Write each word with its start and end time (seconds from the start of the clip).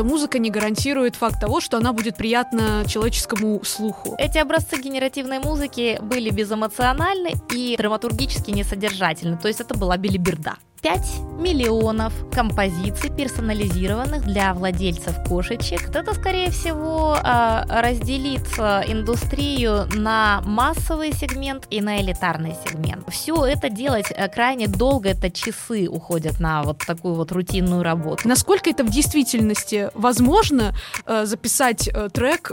эта 0.00 0.08
музыка 0.08 0.38
не 0.38 0.50
гарантирует 0.50 1.14
факт 1.14 1.38
того, 1.38 1.60
что 1.60 1.76
она 1.76 1.92
будет 1.92 2.16
приятна 2.16 2.84
человеческому 2.88 3.62
слуху. 3.64 4.14
Эти 4.16 4.38
образцы 4.38 4.80
генеративной 4.80 5.40
музыки 5.40 5.98
были 6.00 6.30
безэмоциональны 6.30 7.32
и 7.54 7.76
драматургически 7.76 8.50
несодержательны, 8.50 9.36
то 9.36 9.48
есть 9.48 9.60
это 9.60 9.76
была 9.76 9.98
билиберда. 9.98 10.54
5 10.82 11.00
миллионов 11.38 12.12
композиций, 12.32 13.10
персонализированных 13.10 14.24
для 14.24 14.54
владельцев 14.54 15.14
кошечек. 15.26 15.94
Это, 15.94 16.14
скорее 16.14 16.50
всего, 16.50 17.16
а, 17.22 17.64
разделит 17.68 18.46
индустрию 18.88 19.86
на 19.94 20.42
массовый 20.44 21.12
сегмент 21.12 21.66
и 21.70 21.80
на 21.80 22.00
элитарный 22.00 22.54
сегмент. 22.64 23.04
Все 23.10 23.44
это 23.44 23.68
делать 23.68 24.12
а, 24.16 24.28
крайне 24.28 24.68
долго, 24.68 25.10
это 25.10 25.30
часы 25.30 25.88
уходят 25.88 26.40
на 26.40 26.62
вот 26.62 26.78
такую 26.78 27.14
вот 27.14 27.32
рутинную 27.32 27.82
работу. 27.82 28.28
Насколько 28.28 28.70
это 28.70 28.84
в 28.84 28.90
действительности 28.90 29.90
возможно 29.94 30.74
записать 31.06 31.90
трек 32.12 32.52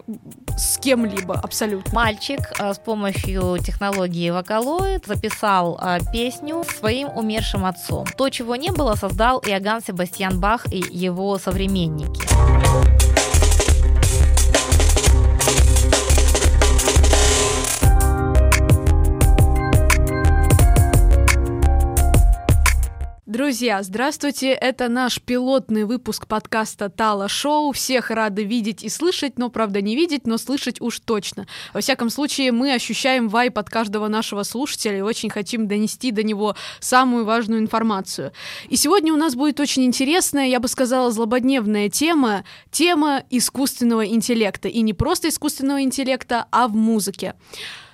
с 0.57 0.77
кем-либо 0.77 1.35
абсолютно? 1.35 1.93
Мальчик 1.93 2.39
с 2.59 2.79
помощью 2.79 3.57
технологии 3.59 4.31
Vocaloid 4.31 5.05
записал 5.05 5.79
песню 6.11 6.63
своим 6.77 7.09
умершим 7.09 7.65
отцом. 7.65 8.05
То, 8.17 8.29
чего 8.29 8.55
не 8.55 8.71
было, 8.71 8.95
создал 8.95 9.39
Иоганн 9.45 9.81
Себастьян 9.81 10.39
Бах 10.39 10.65
и 10.71 10.83
его 10.89 11.37
современники. 11.37 13.26
Друзья, 23.47 23.81
здравствуйте! 23.81 24.49
Это 24.49 24.89
наш 24.89 25.21
пилотный 25.21 25.85
выпуск 25.85 26.27
подкаста 26.27 26.89
Тала 26.89 27.29
Шоу. 27.29 27.71
Всех 27.71 28.09
рады 28.11 28.43
видеть 28.43 28.83
и 28.83 28.89
слышать, 28.89 29.39
но, 29.39 29.49
правда, 29.49 29.81
не 29.81 29.95
видеть, 29.95 30.27
но 30.27 30.37
слышать 30.37 30.81
уж 30.81 30.99
точно. 30.99 31.47
Во 31.73 31.79
всяком 31.79 32.09
случае, 32.09 32.51
мы 32.51 32.73
ощущаем 32.73 33.29
вайп 33.29 33.57
от 33.57 33.69
каждого 33.69 34.09
нашего 34.09 34.43
слушателя 34.43 34.97
и 34.97 35.01
очень 35.01 35.29
хотим 35.29 35.69
донести 35.69 36.11
до 36.11 36.23
него 36.23 36.57
самую 36.81 37.23
важную 37.23 37.61
информацию. 37.61 38.33
И 38.67 38.75
сегодня 38.75 39.13
у 39.13 39.17
нас 39.17 39.33
будет 39.33 39.61
очень 39.61 39.85
интересная, 39.85 40.47
я 40.47 40.59
бы 40.59 40.67
сказала, 40.67 41.09
злободневная 41.09 41.87
тема, 41.87 42.43
тема 42.69 43.23
искусственного 43.29 44.07
интеллекта. 44.07 44.67
И 44.67 44.81
не 44.81 44.93
просто 44.93 45.29
искусственного 45.29 45.83
интеллекта, 45.83 46.47
а 46.51 46.67
в 46.67 46.75
музыке. 46.75 47.33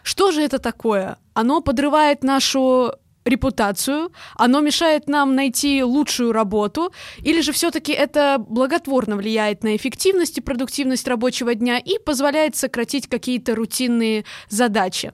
Что 0.02 0.32
же 0.32 0.42
это 0.42 0.58
такое? 0.58 1.18
Оно 1.36 1.62
подрывает 1.62 2.24
нашу 2.24 2.94
репутацию, 3.26 4.12
оно 4.36 4.60
мешает 4.62 5.08
нам 5.08 5.36
найти 5.36 5.84
лучшую 5.84 6.32
работу, 6.32 6.94
или 7.20 7.42
же 7.42 7.52
все-таки 7.52 7.92
это 7.92 8.38
благотворно 8.40 9.16
влияет 9.16 9.64
на 9.64 9.76
эффективность 9.76 10.38
и 10.38 10.42
продуктивность 10.42 11.08
рабочего 11.08 11.56
дня 11.56 11.78
и 11.78 11.98
позволяет 12.00 12.56
сократить 12.56 13.08
какие-то 13.08 13.56
рутинные 13.56 14.26
задачи. 14.50 15.14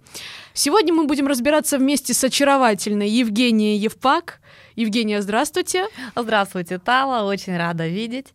Сегодня 0.54 0.94
мы 0.94 1.06
будем 1.06 1.28
разбираться 1.28 1.78
вместе 1.78 2.14
с 2.14 2.24
очаровательной 2.24 3.10
Евгенией 3.10 3.78
Евпак, 3.78 4.40
Евгения, 4.80 5.22
здравствуйте. 5.22 5.88
Здравствуйте, 6.16 6.80
Тала, 6.80 7.28
очень 7.28 7.58
рада 7.58 7.86
видеть. 7.86 8.28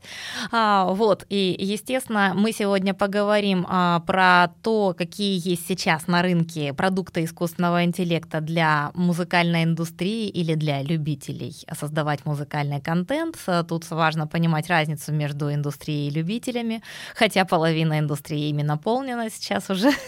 А, 0.52 0.84
вот, 0.90 1.24
и, 1.30 1.56
естественно, 1.58 2.34
мы 2.36 2.52
сегодня 2.52 2.92
поговорим 2.92 3.64
а, 3.66 4.00
про 4.00 4.52
то, 4.62 4.94
какие 4.94 5.40
есть 5.42 5.66
сейчас 5.66 6.06
на 6.06 6.20
рынке 6.20 6.74
продукты 6.74 7.24
искусственного 7.24 7.84
интеллекта 7.84 8.42
для 8.42 8.90
музыкальной 8.92 9.64
индустрии 9.64 10.28
или 10.28 10.54
для 10.54 10.82
любителей 10.82 11.56
создавать 11.74 12.26
музыкальный 12.26 12.82
контент. 12.82 13.38
Тут 13.66 13.88
важно 13.88 14.26
понимать 14.26 14.68
разницу 14.68 15.12
между 15.14 15.50
индустрией 15.50 16.08
и 16.08 16.10
любителями, 16.10 16.82
хотя 17.14 17.46
половина 17.46 18.00
индустрии 18.00 18.50
ими 18.50 18.60
наполнена 18.60 19.30
сейчас 19.30 19.70
уже. 19.70 19.92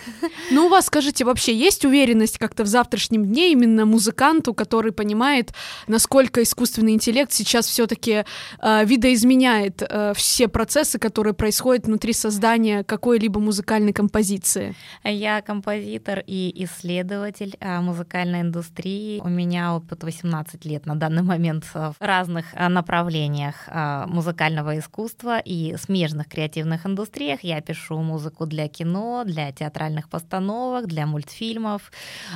Ну, 0.51 0.67
у 0.67 0.69
вас, 0.69 0.87
скажите, 0.87 1.25
вообще 1.25 1.57
есть 1.57 1.85
уверенность 1.85 2.39
как-то 2.39 2.63
в 2.63 2.67
завтрашнем 2.67 3.25
дне 3.25 3.53
именно 3.53 3.85
музыканту, 3.85 4.55
который 4.55 4.93
понимает, 4.93 5.53
насколько 5.89 6.26
насколько 6.27 6.43
искусственный 6.43 6.93
интеллект 6.93 7.33
сейчас 7.33 7.67
все-таки 7.67 8.25
э, 8.61 8.85
видоизменяет 8.85 9.83
э, 9.83 10.13
все 10.15 10.49
процессы, 10.49 10.99
которые 10.99 11.35
происходят 11.35 11.87
внутри 11.87 12.13
создания 12.13 12.83
какой-либо 12.83 13.41
музыкальной 13.41 13.93
композиции. 13.93 14.75
Я 15.05 15.41
композитор 15.41 16.23
и 16.27 16.53
исследователь 16.65 17.55
э, 17.61 17.81
музыкальной 17.81 18.41
индустрии. 18.41 19.21
У 19.21 19.29
меня 19.29 19.75
опыт 19.75 20.03
18 20.03 20.65
лет 20.65 20.87
на 20.87 20.97
данный 20.97 21.23
момент 21.23 21.65
в 21.75 21.95
разных 22.01 22.47
э, 22.55 22.69
направлениях 22.69 23.55
э, 23.69 24.07
музыкального 24.09 24.79
искусства 24.79 25.39
и 25.39 25.77
смежных 25.79 26.27
креативных 26.29 26.87
индустриях. 26.87 27.45
Я 27.45 27.61
пишу 27.61 27.99
музыку 27.99 28.47
для 28.47 28.69
кино, 28.69 29.23
для 29.25 29.53
театральных 29.53 30.09
постановок, 30.09 30.87
для 30.87 31.07
мультфильмов, 31.07 31.93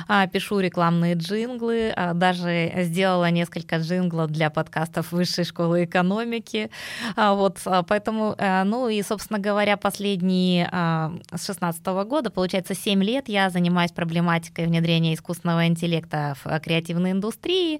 э, 0.07 0.27
пишу 0.31 0.61
рекламные 0.61 1.15
джинглы, 1.15 1.93
э, 1.95 2.13
даже 2.13 2.71
сделала 2.85 3.29
несколько 3.31 3.70
джингла 3.77 4.27
для 4.27 4.49
подкастов 4.49 5.11
Высшей 5.11 5.45
школы 5.45 5.85
экономики. 5.85 6.69
А, 7.15 7.33
вот, 7.33 7.59
а, 7.65 7.83
поэтому, 7.83 8.35
э, 8.37 8.63
ну 8.63 8.89
и, 8.89 9.01
собственно 9.01 9.39
говоря, 9.39 9.77
последние 9.77 10.69
а, 10.71 11.13
с 11.33 11.45
16 11.45 11.85
года, 12.05 12.29
получается, 12.29 12.75
7 12.75 13.03
лет 13.03 13.29
я 13.29 13.49
занимаюсь 13.49 13.91
проблематикой 13.91 14.65
внедрения 14.67 15.13
искусственного 15.13 15.67
интеллекта 15.67 16.35
в 16.43 16.59
креативной 16.59 17.11
индустрии. 17.11 17.79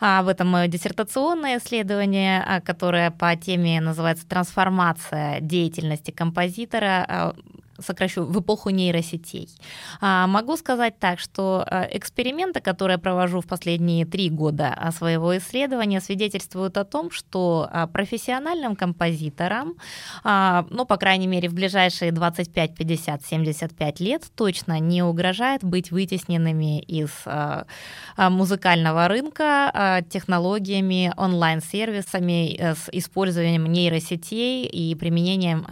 В 0.00 0.28
этом 0.28 0.48
мое 0.48 0.68
диссертационное 0.68 1.58
исследование, 1.58 2.62
которое 2.64 3.10
по 3.10 3.34
теме 3.36 3.80
называется 3.80 4.26
«Трансформация 4.26 5.40
деятельности 5.40 6.10
композитора 6.10 7.34
сокращу, 7.82 8.24
в 8.24 8.40
эпоху 8.40 8.70
нейросетей. 8.70 9.48
А, 10.00 10.26
могу 10.26 10.56
сказать 10.56 10.98
так, 10.98 11.18
что 11.18 11.64
а, 11.66 11.88
эксперименты, 11.90 12.60
которые 12.60 12.96
я 12.96 12.98
провожу 12.98 13.40
в 13.40 13.46
последние 13.46 14.06
три 14.06 14.30
года 14.30 14.74
а, 14.76 14.92
своего 14.92 15.36
исследования, 15.36 16.00
свидетельствуют 16.00 16.76
о 16.76 16.84
том, 16.84 17.10
что 17.10 17.68
профессиональным 17.92 18.76
композиторам, 18.76 19.74
ну, 20.24 20.86
по 20.86 20.96
крайней 20.96 21.26
мере, 21.26 21.48
в 21.48 21.54
ближайшие 21.54 22.12
25, 22.12 22.74
50, 22.74 23.24
75 23.24 24.00
лет 24.00 24.24
точно 24.34 24.78
не 24.78 25.02
угрожает 25.02 25.64
быть 25.64 25.90
вытесненными 25.90 26.80
из 26.80 27.10
музыкального 28.16 29.08
рынка 29.08 30.04
технологиями, 30.08 31.12
онлайн-сервисами 31.16 32.56
э, 32.56 32.74
с 32.74 32.88
использованием 32.92 33.66
нейросетей 33.66 34.66
и 34.66 34.94
применением 34.94 35.66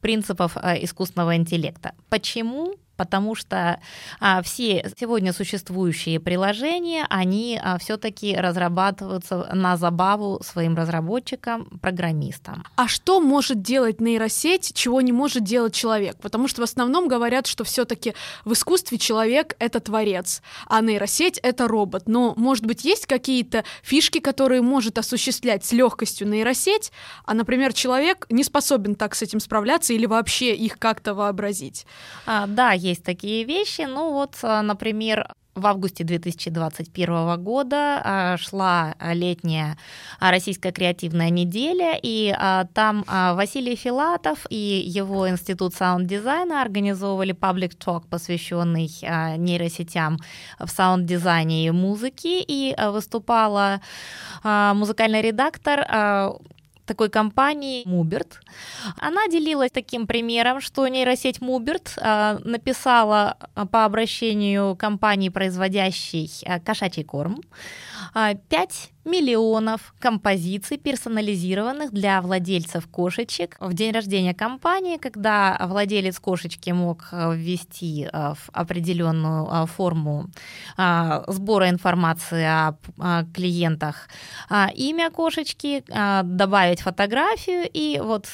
принципов 0.00 0.56
искусственного 0.56 1.27
искусственного 1.28 1.36
интеллекта. 1.36 1.94
Почему? 2.08 2.74
Потому 2.98 3.36
что 3.36 3.80
а, 4.20 4.42
все 4.42 4.92
сегодня 4.98 5.32
существующие 5.32 6.18
приложения, 6.20 7.06
они 7.08 7.58
а, 7.62 7.78
все-таки 7.78 8.36
разрабатываются 8.36 9.48
на 9.54 9.76
забаву 9.76 10.40
своим 10.42 10.76
разработчикам, 10.76 11.78
программистам. 11.80 12.64
А 12.76 12.88
что 12.88 13.20
может 13.20 13.62
делать 13.62 14.00
нейросеть, 14.00 14.74
чего 14.74 15.00
не 15.00 15.12
может 15.12 15.44
делать 15.44 15.74
человек? 15.74 16.16
Потому 16.20 16.48
что 16.48 16.60
в 16.60 16.64
основном 16.64 17.06
говорят, 17.06 17.46
что 17.46 17.62
все-таки 17.62 18.14
в 18.44 18.52
искусстве 18.52 18.98
человек 18.98 19.54
это 19.60 19.78
творец, 19.78 20.42
а 20.66 20.80
нейросеть 20.80 21.38
это 21.38 21.68
робот. 21.68 22.08
Но, 22.08 22.34
может 22.36 22.66
быть, 22.66 22.84
есть 22.84 23.06
какие-то 23.06 23.64
фишки, 23.82 24.18
которые 24.18 24.60
может 24.60 24.98
осуществлять 24.98 25.64
с 25.64 25.70
легкостью 25.72 26.28
нейросеть, 26.28 26.90
а, 27.24 27.34
например, 27.34 27.72
человек 27.72 28.26
не 28.28 28.42
способен 28.42 28.96
так 28.96 29.14
с 29.14 29.22
этим 29.22 29.38
справляться 29.38 29.92
или 29.92 30.06
вообще 30.06 30.56
их 30.56 30.80
как-то 30.80 31.14
вообразить? 31.14 31.86
А, 32.26 32.48
да, 32.48 32.72
есть 32.72 32.87
такие 32.96 33.44
вещи. 33.44 33.82
Ну 33.82 34.12
вот, 34.12 34.36
а, 34.42 34.62
например, 34.62 35.28
в 35.54 35.66
августе 35.66 36.04
2021 36.04 37.42
года 37.42 38.00
а, 38.04 38.36
шла 38.36 38.94
летняя 39.12 39.76
российская 40.20 40.70
креативная 40.70 41.30
неделя, 41.30 41.98
и 42.00 42.32
а, 42.36 42.66
там 42.74 43.04
Василий 43.08 43.74
Филатов 43.74 44.46
и 44.50 44.56
его 44.56 45.28
институт 45.28 45.74
саунд-дизайна 45.74 46.62
организовывали 46.62 47.32
public 47.32 47.74
talk, 47.74 48.06
посвященный 48.06 48.88
нейросетям 49.38 50.18
в 50.60 50.68
саунд-дизайне 50.68 51.66
и 51.66 51.70
музыке, 51.70 52.40
и 52.40 52.76
выступала 52.90 53.80
музыкальный 54.44 55.22
редактор 55.22 56.40
такой 56.88 57.10
компании 57.10 57.82
Муберт. 57.86 58.40
Она 58.96 59.28
делилась 59.28 59.70
таким 59.70 60.06
примером, 60.06 60.60
что 60.60 60.88
нейросеть 60.88 61.40
Муберт 61.40 61.94
а, 61.98 62.38
написала 62.44 63.36
а, 63.54 63.66
по 63.66 63.84
обращению 63.84 64.74
компании, 64.74 65.28
производящей 65.28 66.30
а, 66.46 66.58
кошачий 66.58 67.04
корм, 67.04 67.40
5 68.14 68.90
миллионов 69.08 69.94
композиций, 69.98 70.76
персонализированных 70.76 71.92
для 71.92 72.20
владельцев 72.20 72.86
кошечек. 72.86 73.56
В 73.60 73.74
день 73.74 73.92
рождения 73.92 74.34
компании, 74.34 74.98
когда 74.98 75.58
владелец 75.60 76.18
кошечки 76.18 76.70
мог 76.70 77.08
э, 77.12 77.34
ввести 77.34 78.08
э, 78.12 78.34
в 78.34 78.50
определенную 78.52 79.46
э, 79.46 79.66
форму 79.66 80.26
сбора 80.76 81.70
информации 81.70 82.44
о 82.44 82.76
клиентах 83.34 84.08
имя 84.74 85.10
кошечки, 85.10 85.82
добавить 86.22 86.80
фотографию, 86.80 87.68
и 87.72 88.00
вот 88.02 88.26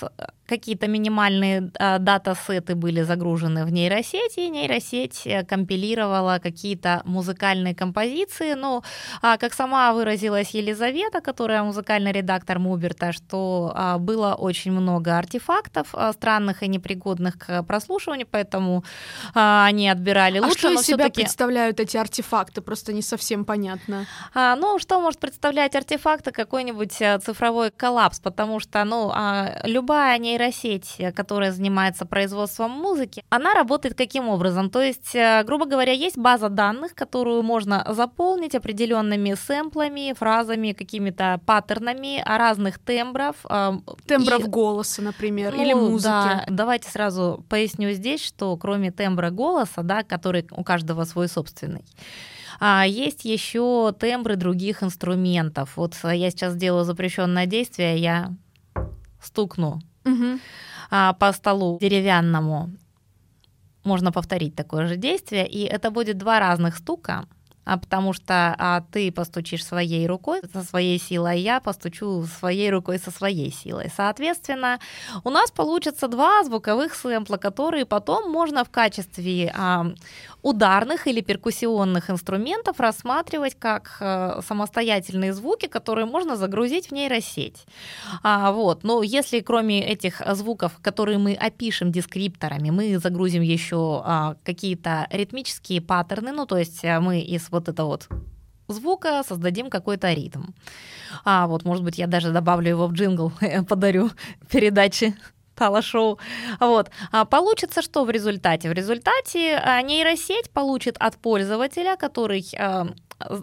какие-то 0.47 0.87
минимальные 0.89 1.71
а, 1.79 1.99
дата-сеты 1.99 2.75
были 2.75 3.03
загружены 3.03 3.65
в 3.65 3.71
нейросеть, 3.71 4.37
и 4.37 4.51
нейросеть 4.51 5.23
э, 5.27 5.45
компилировала 5.45 6.39
какие-то 6.43 7.03
музыкальные 7.05 7.75
композиции. 7.75 8.55
Ну, 8.55 8.83
а, 9.23 9.39
как 9.39 9.55
сама 9.55 9.93
выразилась 9.93 10.51
Елизавета, 10.51 11.21
которая 11.21 11.63
музыкальный 11.63 12.13
редактор 12.13 12.59
Муберта, 12.59 13.13
что 13.13 13.73
а, 13.75 13.99
было 13.99 14.35
очень 14.35 14.73
много 14.73 15.17
артефактов 15.17 15.95
странных 16.13 16.63
и 16.63 16.69
непригодных 16.69 17.39
к 17.39 17.63
прослушиванию, 17.63 18.27
поэтому 18.31 18.85
они 19.35 19.89
отбирали 19.89 20.39
лучше. 20.39 20.55
А 20.55 20.59
что 20.59 20.73
из 20.73 20.87
себя 20.87 21.09
представляют 21.09 21.81
эти 21.81 21.97
артефакты? 21.97 22.61
Просто 22.61 22.93
не 22.93 23.03
совсем 23.03 23.45
понятно. 23.45 24.07
Ну, 24.35 24.79
что 24.79 25.01
может 25.01 25.21
представлять 25.21 25.75
артефакты? 25.75 26.31
Какой-нибудь 26.33 27.01
э, 27.01 27.19
цифровой 27.19 27.71
коллапс, 27.71 28.21
потому 28.21 28.61
что, 28.61 28.85
ну, 28.85 29.13
любая 29.65 30.19
не 30.19 30.34
нейросеть, 30.35 30.97
э, 30.99 31.13
которая 31.13 31.53
занимается 31.53 32.07
производством 32.07 32.71
музыки, 32.71 33.23
она 33.31 33.55
работает 33.55 33.95
каким 33.97 34.29
образом? 34.29 34.71
То 34.71 34.83
есть, 34.83 35.15
э, 35.15 35.43
грубо 35.45 35.67
говоря, 35.67 35.93
есть 35.93 36.19
база 36.19 36.49
данных, 36.49 36.95
которую 36.95 37.43
можно 37.43 37.87
заполнить 37.91 38.55
определенными 38.55 39.35
сэмплами, 39.35 40.15
фразами, 40.15 40.73
какими-то 40.73 41.41
паттернами 41.47 42.23
разных 42.27 42.79
тембров. 42.79 43.37
Э, 43.49 43.73
Тембров 44.07 44.47
и... 44.47 44.49
голоса, 44.49 45.03
например, 45.03 45.55
ну, 45.57 45.63
или 45.63 45.73
музыки. 45.73 46.05
Да. 46.05 46.45
Давайте 46.49 46.91
сразу 46.91 47.45
поясню 47.49 47.93
здесь, 47.93 48.25
что 48.25 48.57
кроме 48.57 48.91
тембра 48.91 49.31
голоса, 49.31 49.83
да, 49.83 50.03
который 50.03 50.47
у 50.51 50.65
каждого 50.65 51.05
свой 51.05 51.29
собственный, 51.29 51.85
а 52.61 52.85
есть 52.87 53.25
еще 53.25 53.95
тембры 53.99 54.37
других 54.37 54.83
инструментов. 54.83 55.77
Вот 55.77 55.95
я 56.03 56.31
сейчас 56.31 56.57
делаю 56.57 56.85
запрещенное 56.85 57.47
действие, 57.47 57.99
я 57.99 58.33
стукну 59.21 59.81
угу. 60.05 60.39
а, 60.91 61.13
по 61.13 61.33
столу 61.33 61.79
деревянному, 61.81 62.71
можно 63.85 64.13
повторить 64.13 64.55
такое 64.55 64.87
же 64.87 64.97
действие, 64.97 65.47
и 65.47 65.65
это 65.65 65.91
будет 65.91 66.19
два 66.19 66.41
разных 66.41 66.77
стука, 66.77 67.27
а 67.65 67.79
потому 67.79 68.13
что 68.13 68.55
а, 68.59 68.83
ты 68.93 69.11
постучишь 69.11 69.65
своей 69.65 70.07
рукой 70.07 70.41
со 70.53 70.63
своей 70.63 70.99
силой, 70.99 71.33
а 71.33 71.35
я 71.35 71.61
постучу 71.61 72.25
своей 72.39 72.71
рукой 72.71 72.99
со 72.99 73.11
своей 73.11 73.53
силой. 73.53 73.91
Соответственно, 73.97 74.79
у 75.25 75.31
нас 75.31 75.51
получится 75.51 76.09
два 76.09 76.45
звуковых 76.45 76.95
сэмпла, 76.95 77.37
которые 77.37 77.87
потом 77.87 78.31
можно 78.31 78.65
в 78.65 78.71
качестве 78.71 79.53
а, 79.57 79.87
ударных 80.45 81.07
или 81.07 81.23
перкуссионных 81.23 82.11
инструментов 82.11 82.79
рассматривать 82.79 83.57
как 83.59 83.97
э, 84.01 84.41
самостоятельные 84.47 85.33
звуки, 85.33 85.67
которые 85.67 86.05
можно 86.05 86.37
загрузить 86.37 86.89
в 86.89 86.93
нейросеть. 86.93 87.65
А, 88.23 88.53
вот. 88.53 88.85
Но 88.85 89.03
если 89.03 89.41
кроме 89.41 89.83
этих 89.83 90.21
звуков, 90.35 90.73
которые 90.83 91.17
мы 91.17 91.33
опишем 91.33 91.91
дескрипторами, 91.91 92.69
мы 92.69 92.99
загрузим 92.99 93.41
еще 93.41 94.03
а, 94.05 94.37
какие-то 94.45 95.07
ритмические 95.11 95.81
паттерны, 95.81 96.33
ну 96.33 96.45
то 96.45 96.59
есть 96.59 96.85
э, 96.85 97.01
мы 97.01 97.21
из 97.21 97.51
вот 97.55 97.69
этого 97.69 97.87
вот 97.87 98.09
звука 98.69 99.23
создадим 99.27 99.71
какой-то 99.71 100.13
ритм. 100.13 100.43
А 101.25 101.47
вот, 101.47 101.65
может 101.65 101.85
быть, 101.85 101.99
я 101.99 102.07
даже 102.07 102.33
добавлю 102.33 102.69
его 102.69 102.87
в 102.87 102.93
джингл, 102.93 103.33
подарю 103.69 104.11
передачи 104.51 105.15
Тала-шоу. 105.55 106.19
Вот. 106.61 106.91
А 107.13 107.25
получится 107.25 107.81
что 107.83 108.05
в 108.05 108.11
результате? 108.11 108.69
В 108.69 108.73
результате 108.73 109.57
а, 109.57 109.81
нейросеть 109.83 110.51
получит 110.51 110.97
от 110.99 111.17
пользователя, 111.17 111.97
который 111.97 112.45
а, 112.59 112.89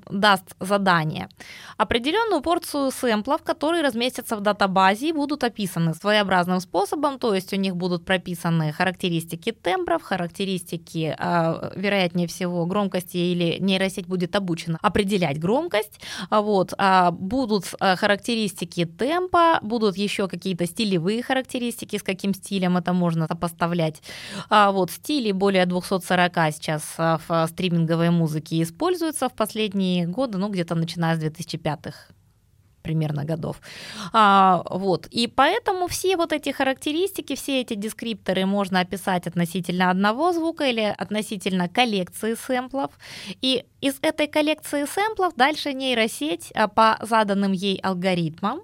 даст 0.10 0.56
задание, 0.60 1.30
определенную 1.78 2.42
порцию 2.42 2.92
сэмплов, 2.92 3.42
которые 3.44 3.84
разместятся 3.84 4.36
в 4.36 4.42
датабазе 4.42 5.10
и 5.10 5.12
будут 5.14 5.44
описаны 5.44 5.94
своеобразным 5.94 6.60
способом, 6.60 7.18
то 7.20 7.34
есть 7.34 7.54
у 7.54 7.56
них 7.56 7.76
будут 7.76 8.06
прописаны 8.06 8.72
характеристики 8.72 9.52
тембров, 9.52 10.04
характеристики, 10.04 11.16
а, 11.18 11.72
вероятнее 11.76 12.28
всего, 12.28 12.66
громкости 12.66 13.18
или 13.18 13.58
нейросеть 13.60 14.08
будет 14.08 14.36
обучена 14.36 14.78
определять 14.82 15.40
громкость, 15.40 16.00
а 16.30 16.42
вот, 16.42 16.74
а, 16.78 17.12
будут 17.12 17.66
характеристики 17.80 18.86
темпа, 18.86 19.60
будут 19.62 19.98
еще 19.98 20.28
какие-то 20.28 20.66
стилевые 20.66 21.24
характеристики, 21.24 21.98
с 21.98 22.04
каким 22.04 22.34
стилем 22.34 22.78
это 22.78 22.94
можно 22.94 23.28
сопоставлять. 23.28 24.02
Вот, 24.50 24.92
стили 24.92 25.32
более 25.32 25.66
240 25.66 26.52
сейчас 26.52 26.84
в 26.98 27.48
стриминговой 27.50 28.10
музыке 28.10 28.62
используются 28.62 29.30
в 29.30 29.34
последние 29.34 29.61
последние 29.62 30.08
годы, 30.08 30.38
ну, 30.38 30.50
где-то 30.50 30.76
начиная 30.76 31.16
с 31.16 31.20
2005-х 31.20 31.94
примерно 32.84 33.26
годов. 33.26 33.62
А, 34.12 34.64
вот. 34.72 35.08
И 35.12 35.28
поэтому 35.28 35.88
все 35.88 36.18
вот 36.18 36.34
эти 36.34 36.52
характеристики, 36.52 37.36
все 37.36 37.62
эти 37.62 37.76
дескрипторы 37.76 38.46
можно 38.46 38.80
описать 38.80 39.28
относительно 39.28 39.92
одного 39.92 40.34
звука 40.34 40.64
или 40.64 40.96
относительно 40.98 41.70
коллекции 41.70 42.34
сэмплов. 42.34 42.90
И 43.44 43.64
из 43.82 44.00
этой 44.02 44.28
коллекции 44.28 44.86
сэмплов 44.86 45.36
дальше 45.36 45.74
нейросеть 45.74 46.52
а, 46.56 46.68
по 46.68 46.98
заданным 47.02 47.52
ей 47.52 47.80
алгоритмам 47.84 48.62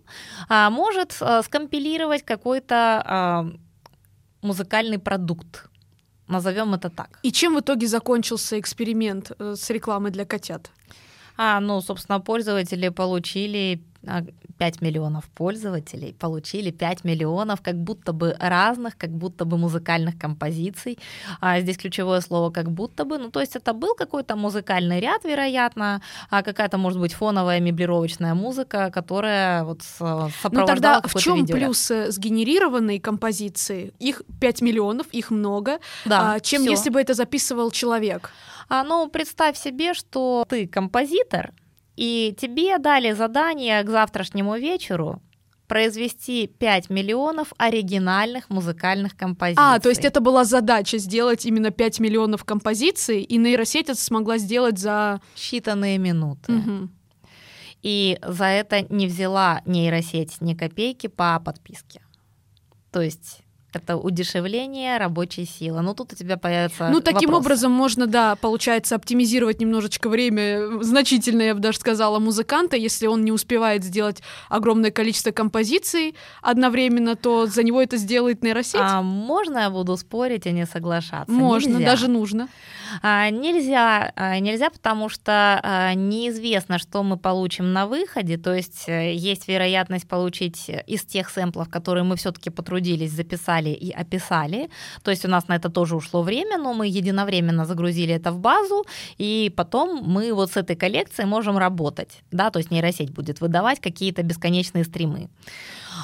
а, 0.49 0.71
может 0.71 1.15
а, 1.21 1.43
скомпилировать 1.43 2.23
какой-то 2.23 3.53
музыкальный 4.41 4.97
продукт. 4.99 5.69
Назовем 6.27 6.73
это 6.73 6.89
так. 6.89 7.19
И 7.23 7.31
чем 7.31 7.55
в 7.55 7.59
итоге 7.61 7.87
закончился 7.87 8.59
эксперимент 8.59 9.31
э, 9.39 9.55
с 9.55 9.69
рекламой 9.69 10.11
для 10.11 10.25
котят? 10.25 10.71
А, 11.37 11.59
ну, 11.59 11.81
собственно, 11.81 12.19
пользователи 12.19 12.89
получили 12.89 13.81
5 14.03 14.77
а, 14.81 14.85
миллионов 14.85 15.25
пользователей 15.25 16.13
получили 16.13 16.71
5 16.71 17.03
миллионов 17.03 17.61
как 17.61 17.75
будто 17.75 18.13
бы 18.13 18.35
разных, 18.39 18.97
как 18.97 19.11
будто 19.11 19.45
бы 19.45 19.57
музыкальных 19.57 20.17
композиций. 20.17 20.97
А 21.41 21.59
здесь 21.59 21.77
ключевое 21.77 22.21
слово 22.21 22.51
«как 22.51 22.71
будто 22.71 23.05
бы». 23.05 23.17
Ну, 23.17 23.29
то 23.29 23.39
есть 23.39 23.55
это 23.55 23.73
был 23.73 23.95
какой-то 23.95 24.35
музыкальный 24.35 24.99
ряд, 24.99 25.23
вероятно, 25.23 26.01
а 26.29 26.43
какая-то, 26.43 26.77
может 26.77 26.99
быть, 26.99 27.13
фоновая 27.13 27.59
меблировочная 27.59 28.33
музыка, 28.33 28.91
которая 28.91 29.63
вот 29.63 29.81
сопровождала 29.81 30.61
Ну 30.61 30.65
тогда 30.65 31.01
в 31.01 31.15
чем 31.19 31.45
плюс 31.45 31.87
сгенерированной 31.87 32.99
композиции? 32.99 33.93
Их 33.99 34.21
5 34.39 34.61
миллионов, 34.61 35.07
их 35.11 35.31
много, 35.31 35.79
да, 36.05 36.33
а, 36.33 36.39
чем 36.39 36.61
всё. 36.61 36.71
если 36.71 36.89
бы 36.89 37.01
это 37.01 37.13
записывал 37.13 37.71
человек. 37.71 38.31
А, 38.69 38.83
ну, 38.83 39.07
представь 39.07 39.57
себе, 39.57 39.93
что 39.93 40.45
ты 40.49 40.67
композитор, 40.67 41.51
и 41.97 42.33
тебе 42.39 42.77
дали 42.77 43.11
задание 43.11 43.83
к 43.83 43.89
завтрашнему 43.89 44.55
вечеру 44.55 45.21
произвести 45.67 46.47
5 46.47 46.89
миллионов 46.89 47.51
оригинальных 47.57 48.49
музыкальных 48.49 49.17
композиций. 49.17 49.63
А, 49.65 49.79
то 49.79 49.89
есть 49.89 50.05
это 50.05 50.21
была 50.21 50.45
задача 50.45 50.97
сделать 50.97 51.45
именно 51.45 51.71
5 51.71 51.99
миллионов 51.99 52.45
композиций, 52.45 53.21
и 53.21 53.37
нейросеть 53.37 53.89
это 53.89 53.99
смогла 53.99 54.37
сделать 54.37 54.79
за... 54.79 55.19
Считанные 55.35 55.97
минуты. 55.97 56.53
Угу. 56.53 56.89
И 57.81 58.17
за 58.25 58.45
это 58.45 58.81
не 58.93 59.07
взяла 59.07 59.61
нейросеть 59.65 60.39
ни 60.39 60.53
копейки 60.53 61.07
по 61.07 61.39
подписке. 61.39 62.01
То 62.91 63.01
есть 63.01 63.41
это 63.73 63.97
удешевление 63.97 64.97
рабочей 64.97 65.45
силы. 65.45 65.81
Ну, 65.81 65.93
тут 65.93 66.13
у 66.13 66.15
тебя 66.15 66.37
появится 66.37 66.89
Ну, 66.89 67.01
таким 67.01 67.29
вопрос. 67.31 67.45
образом 67.45 67.71
можно, 67.71 68.07
да, 68.07 68.35
получается, 68.35 68.95
оптимизировать 68.95 69.59
немножечко 69.59 70.09
время, 70.09 70.81
значительно, 70.81 71.41
я 71.41 71.53
бы 71.53 71.59
даже 71.59 71.77
сказала, 71.77 72.19
музыканта. 72.19 72.77
Если 72.77 73.07
он 73.07 73.25
не 73.25 73.31
успевает 73.31 73.83
сделать 73.83 74.21
огромное 74.49 74.91
количество 74.91 75.31
композиций 75.31 76.15
одновременно, 76.41 77.15
то 77.15 77.45
за 77.45 77.63
него 77.63 77.81
это 77.81 77.97
сделает 77.97 78.41
нейросеть. 78.41 78.81
А 78.81 79.01
можно 79.01 79.59
я 79.59 79.69
буду 79.69 79.97
спорить 79.97 80.45
и 80.45 80.51
не 80.51 80.65
соглашаться? 80.65 81.31
Можно, 81.31 81.73
нельзя. 81.73 81.85
даже 81.85 82.07
нужно. 82.07 82.47
А, 83.01 83.29
нельзя, 83.29 84.13
а, 84.15 84.39
нельзя, 84.39 84.69
потому 84.69 85.09
что 85.09 85.59
а, 85.61 85.93
неизвестно, 85.93 86.79
что 86.79 87.03
мы 87.03 87.17
получим 87.17 87.73
на 87.73 87.85
выходе. 87.85 88.37
То 88.37 88.53
есть 88.53 88.87
э, 88.87 89.13
есть 89.13 89.47
вероятность 89.47 90.07
получить 90.07 90.71
из 90.87 91.03
тех 91.03 91.29
сэмплов, 91.29 91.69
которые 91.69 92.05
мы 92.05 92.15
все-таки 92.15 92.49
потрудились 92.49 93.11
записать 93.11 93.56
записали 93.57 93.69
и 93.69 93.91
описали. 93.91 94.69
То 95.03 95.11
есть 95.11 95.25
у 95.25 95.29
нас 95.29 95.47
на 95.47 95.55
это 95.55 95.69
тоже 95.69 95.95
ушло 95.95 96.21
время, 96.21 96.57
но 96.57 96.73
мы 96.73 96.87
единовременно 96.87 97.65
загрузили 97.65 98.13
это 98.13 98.31
в 98.31 98.39
базу, 98.39 98.85
и 99.19 99.51
потом 99.55 100.03
мы 100.13 100.33
вот 100.33 100.51
с 100.51 100.57
этой 100.57 100.75
коллекцией 100.75 101.27
можем 101.27 101.57
работать. 101.57 102.23
Да? 102.31 102.49
То 102.49 102.59
есть 102.59 102.71
нейросеть 102.71 103.11
будет 103.11 103.41
выдавать 103.41 103.79
какие-то 103.79 104.23
бесконечные 104.23 104.83
стримы. 104.83 105.29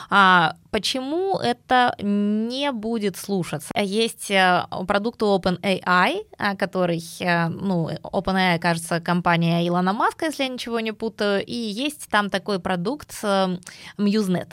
А 0.10 0.56
почему 0.72 1.40
это 1.40 1.96
не 2.02 2.72
будет 2.72 3.18
слушаться? 3.18 3.72
Есть 3.80 4.32
э, 4.32 4.66
продукт 4.88 5.22
OpenAI, 5.22 6.14
э, 6.40 6.56
который, 6.56 7.02
э, 7.20 7.48
ну, 7.50 7.90
OpenAI, 8.04 8.60
кажется, 8.60 9.00
компания 9.00 9.68
Илона 9.68 9.94
Маска, 9.94 10.26
если 10.26 10.44
я 10.44 10.50
ничего 10.50 10.80
не 10.82 10.94
путаю, 10.94 11.44
и 11.46 11.56
есть 11.56 12.10
там 12.10 12.30
такой 12.30 12.60
продукт 12.60 13.24
MuseNet. 13.98 14.52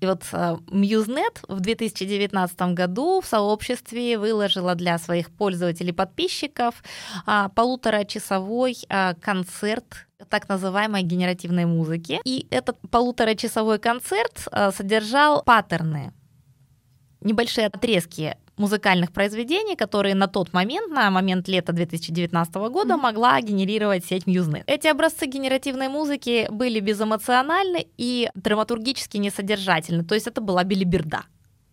И 0.00 0.06
вот 0.06 0.22
MuseNet 0.32 1.44
в 1.48 1.60
2019 1.60 2.60
году 2.74 3.20
в 3.20 3.26
сообществе 3.26 4.18
выложила 4.18 4.74
для 4.74 4.98
своих 4.98 5.30
пользователей 5.30 5.92
подписчиков 5.92 6.82
а, 7.26 7.50
полуторачасовой 7.50 8.76
а, 8.88 9.14
концерт 9.14 10.06
так 10.28 10.48
называемой 10.48 11.02
генеративной 11.02 11.66
музыки. 11.66 12.20
И 12.24 12.46
этот 12.50 12.78
полуторачасовой 12.90 13.78
концерт 13.78 14.48
а, 14.50 14.72
содержал 14.72 15.42
паттерны 15.42 16.12
небольшие 17.20 17.66
отрезки 17.66 18.36
музыкальных 18.60 19.10
произведений, 19.12 19.76
которые 19.76 20.14
на 20.14 20.26
тот 20.26 20.52
момент, 20.52 20.92
на 20.92 21.10
момент 21.10 21.48
лета 21.48 21.72
2019 21.72 22.54
года, 22.54 22.94
mm-hmm. 22.94 22.96
могла 22.96 23.40
генерировать 23.40 24.04
сеть 24.04 24.26
MuseNet. 24.26 24.64
Эти 24.66 24.86
образцы 24.86 25.26
генеративной 25.26 25.88
музыки 25.88 26.46
были 26.50 26.80
безэмоциональны 26.80 27.86
и 27.98 28.28
драматургически 28.34 29.18
несодержательны, 29.18 30.04
то 30.04 30.14
есть 30.14 30.26
это 30.26 30.40
была 30.40 30.64
билиберда. 30.64 31.24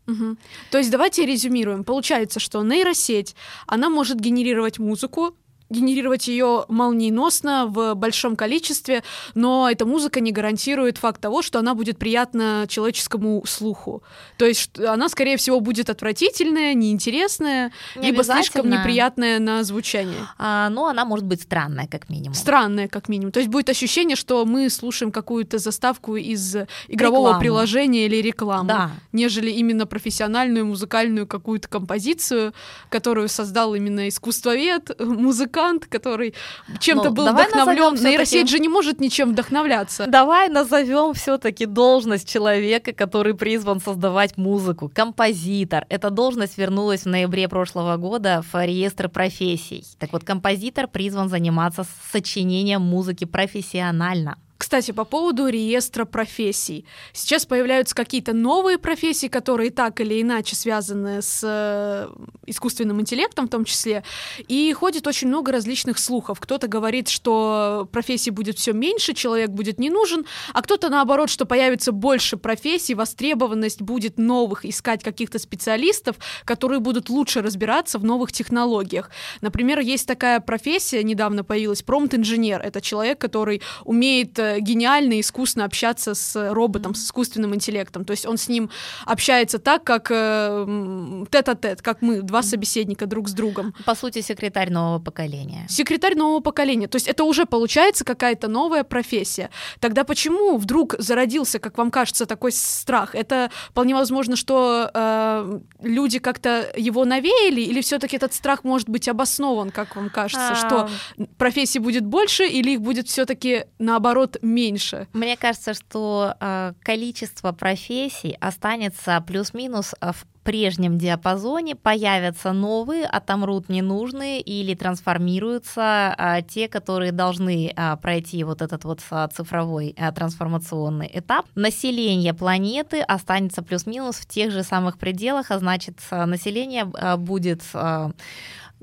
Угу. 0.08 0.38
То 0.72 0.77
есть 0.77 0.89
давайте 0.89 1.25
резюмируем. 1.25 1.84
Получается, 1.84 2.39
что 2.39 2.63
нейросеть, 2.63 3.36
она 3.67 3.89
может 3.89 4.20
генерировать 4.20 4.79
музыку, 4.79 5.36
генерировать 5.69 6.27
ее 6.27 6.65
молниеносно 6.67 7.65
в 7.67 7.93
большом 7.95 8.36
количестве, 8.36 9.03
но 9.36 9.69
эта 9.69 9.86
музыка 9.86 10.19
не 10.19 10.31
гарантирует 10.31 10.97
факт 10.97 11.19
того, 11.21 11.41
что 11.41 11.59
она 11.59 11.75
будет 11.75 11.97
приятна 11.97 12.65
человеческому 12.69 13.43
слуху. 13.45 14.03
То 14.38 14.45
есть 14.45 14.79
она, 14.79 15.09
скорее 15.09 15.38
всего, 15.38 15.59
будет 15.59 15.89
отвратительная, 15.89 16.74
неинтересная, 16.74 17.71
не 17.95 18.12
либо 18.12 18.24
слишком 18.24 18.69
неприятная 18.69 19.39
на 19.39 19.63
звучание. 19.63 20.27
А, 20.38 20.69
но 20.69 20.88
она 20.88 21.05
может 21.05 21.25
быть 21.25 21.41
странная, 21.41 21.88
как 21.88 22.09
минимум. 22.09 22.33
Странная, 22.33 22.88
как 22.88 23.09
минимум. 23.09 23.31
То 23.31 23.39
есть 23.39 23.51
будет 23.51 23.69
ощущение, 23.69 24.15
что 24.15 24.45
мы 24.45 24.69
слушаем 24.69 25.12
какую-то 25.12 25.57
заставку 25.57 26.15
из 26.15 26.55
игрового 26.88 27.27
Рекламу. 27.27 27.39
приложения 27.39 28.05
или 28.05 28.17
рекламы, 28.17 28.67
да. 28.69 28.91
нежели 29.12 29.51
именно 29.51 29.86
профессиональную 29.86 30.65
музыкальную 30.65 31.27
какую-то 31.27 31.67
композицию, 31.67 32.53
которую 32.89 33.27
создал 33.27 33.75
именно 33.75 34.07
искусствовед, 34.07 34.97
музыкант, 35.00 35.57
музыкант, 35.58 35.86
который 35.88 36.34
чем-то 36.80 37.10
ну, 37.10 37.16
был 37.16 37.32
вдохновлен. 37.32 37.96
Нейросеть 38.04 38.50
же 38.50 38.60
не 38.60 38.70
может 38.70 39.00
ничем 39.00 39.32
вдохновляться. 39.32 40.06
Давай 40.08 40.50
назовем 40.50 41.14
все-таки 41.14 41.66
должность 41.66 42.30
человека, 42.30 42.94
который 42.94 43.34
призван 43.34 43.80
создавать 43.80 44.38
музыку. 44.38 44.92
Композитор. 44.94 45.86
Эта 45.90 46.10
должность 46.10 46.58
вернулась 46.58 47.04
в 47.04 47.08
ноябре 47.08 47.48
прошлого 47.48 47.98
года 47.98 48.44
в 48.52 48.66
реестр 48.66 49.10
профессий. 49.10 49.84
Так 50.00 50.14
вот, 50.14 50.24
композитор 50.24 50.88
призван 50.88 51.30
заниматься 51.30 51.86
сочинением 52.12 52.82
музыки 52.82 53.26
профессионально. 53.26 54.38
Кстати, 54.58 54.92
по 54.92 55.06
поводу 55.06 55.48
реестра 55.48 56.06
профессий. 56.06 56.86
Сейчас 57.14 57.46
появляются 57.46 57.96
какие-то 57.96 58.34
новые 58.34 58.78
профессии, 58.78 59.28
которые 59.28 59.70
так 59.70 60.02
или 60.02 60.22
иначе 60.22 60.56
связаны 60.56 61.22
с 61.22 61.42
э, 61.44 62.08
искусственным 62.48 63.00
интеллектом 63.00 63.48
в 63.48 63.50
том 63.50 63.66
числе. 63.66 64.04
И 64.48 64.74
ходит 64.74 65.06
очень 65.06 65.28
много 65.28 65.52
различных 65.52 66.00
слухов. 66.00 66.40
Кто-то 66.40 66.68
говорит, 66.68 67.08
что 67.08 67.88
профессий 67.92 68.32
будет 68.32 68.58
все 68.58 68.74
меньше, 68.74 69.14
человек 69.14 69.52
будет 69.52 69.80
не 69.80 69.90
нужен, 69.90 70.26
а 70.54 70.62
кто-то 70.62 70.90
наоборот, 70.90 71.30
что 71.30 71.46
появится 71.46 71.92
больше 71.92 72.38
профессий, 72.38 72.96
востребованность 72.96 73.82
будет 73.82 74.18
новых, 74.18 74.66
искать 74.66 75.04
каких-то 75.04 75.38
специалистов, 75.38 76.16
которые 76.46 76.80
будут 76.80 77.10
лучше 77.10 77.42
разбираться 77.42 78.00
в 78.00 78.04
новых 78.04 78.32
технологиях. 78.32 79.12
Например, 79.42 79.80
есть 79.80 80.08
такая 80.08 80.40
профессия, 80.40 81.04
недавно 81.04 81.44
появилась, 81.44 81.84
промпт-инженер. 81.84 82.62
Это 82.62 82.82
человек, 82.82 83.20
который 83.20 83.62
умеет 83.86 84.40
э, 84.56 84.60
гениально, 84.60 85.20
искусно 85.20 85.66
общаться 85.66 86.13
с 86.13 86.51
роботом, 86.54 86.96
с 86.96 87.06
искусственным 87.06 87.56
интеллектом. 87.56 88.06
То 88.06 88.12
есть 88.12 88.25
он 88.25 88.38
с 88.38 88.48
ним 88.48 88.70
общается 89.06 89.60
так, 89.60 89.84
как 89.84 90.08
э, 90.12 91.25
тет-а-тет, 91.32 91.82
как 91.82 92.01
мы, 92.01 92.22
два 92.22 92.44
собеседника 92.44 93.06
друг 93.06 93.30
с 93.30 93.34
другом. 93.34 93.74
По 93.86 93.96
сути, 93.96 94.22
секретарь 94.22 94.72
нового 94.72 95.00
поколения. 95.00 95.66
Секретарь 95.70 96.16
нового 96.16 96.39
поколения. 96.39 96.88
То 96.88 96.96
есть 96.96 97.08
это 97.08 97.24
уже 97.24 97.46
получается 97.46 98.06
какая-то 98.06 98.48
новая 98.48 98.84
профессия. 98.84 99.50
Тогда 99.80 100.04
почему 100.04 100.58
вдруг 100.58 100.96
зародился, 100.98 101.60
как 101.60 101.77
вам 101.77 101.92
кажется, 101.92 102.25
такой 102.25 102.51
страх? 102.51 103.16
Это 103.16 103.50
вполне 103.70 103.96
возможно, 103.96 104.36
что 104.36 104.89
э, 104.94 105.60
люди 105.82 106.20
как-то 106.20 106.72
его 106.75 107.06
навеяли, 107.06 107.62
или 107.62 107.82
все-таки 107.82 108.16
этот 108.16 108.34
страх 108.34 108.63
может 108.63 108.89
быть 108.89 109.08
обоснован, 109.08 109.72
как 109.72 109.96
вам 109.96 110.10
кажется, 110.10 110.51
а... 110.51 110.56
что 110.56 110.89
профессий 111.38 111.80
будет 111.80 112.06
больше, 112.06 112.46
или 112.46 112.72
их 112.72 112.82
будет 112.82 113.08
все-таки 113.08 113.66
наоборот 113.80 114.37
меньше? 114.41 115.08
Мне 115.13 115.38
кажется, 115.38 115.74
что 115.74 116.36
э, 116.39 116.74
количество 116.84 117.51
профессий 117.51 118.38
останется 118.39 119.24
плюс-минус 119.25 119.94
э, 120.01 120.12
в 120.12 120.25
прежнем 120.48 120.98
диапазоне, 120.98 121.75
появятся 121.75 122.53
новые, 122.53 123.06
отомрут 123.06 123.67
ненужные 123.67 124.39
или 124.39 124.75
трансформируются 124.75 126.15
а, 126.17 126.41
те, 126.41 126.70
которые 126.70 127.12
должны 127.12 127.74
а, 127.75 127.98
пройти 127.98 128.46
вот 128.46 128.62
этот 128.62 128.86
вот 128.86 129.01
а, 129.10 129.27
цифровой 129.27 129.94
а, 129.98 130.10
трансформационный 130.13 131.12
этап. 131.13 131.48
Население 131.56 132.34
планеты 132.34 133.01
останется 133.01 133.62
плюс-минус 133.62 134.15
в 134.15 134.25
тех 134.25 134.53
же 134.53 134.63
самых 134.63 134.98
пределах, 134.98 135.51
а 135.51 135.60
значит 135.60 136.00
население 136.12 136.89
а, 136.94 137.17
будет 137.17 137.63
а, 137.74 138.12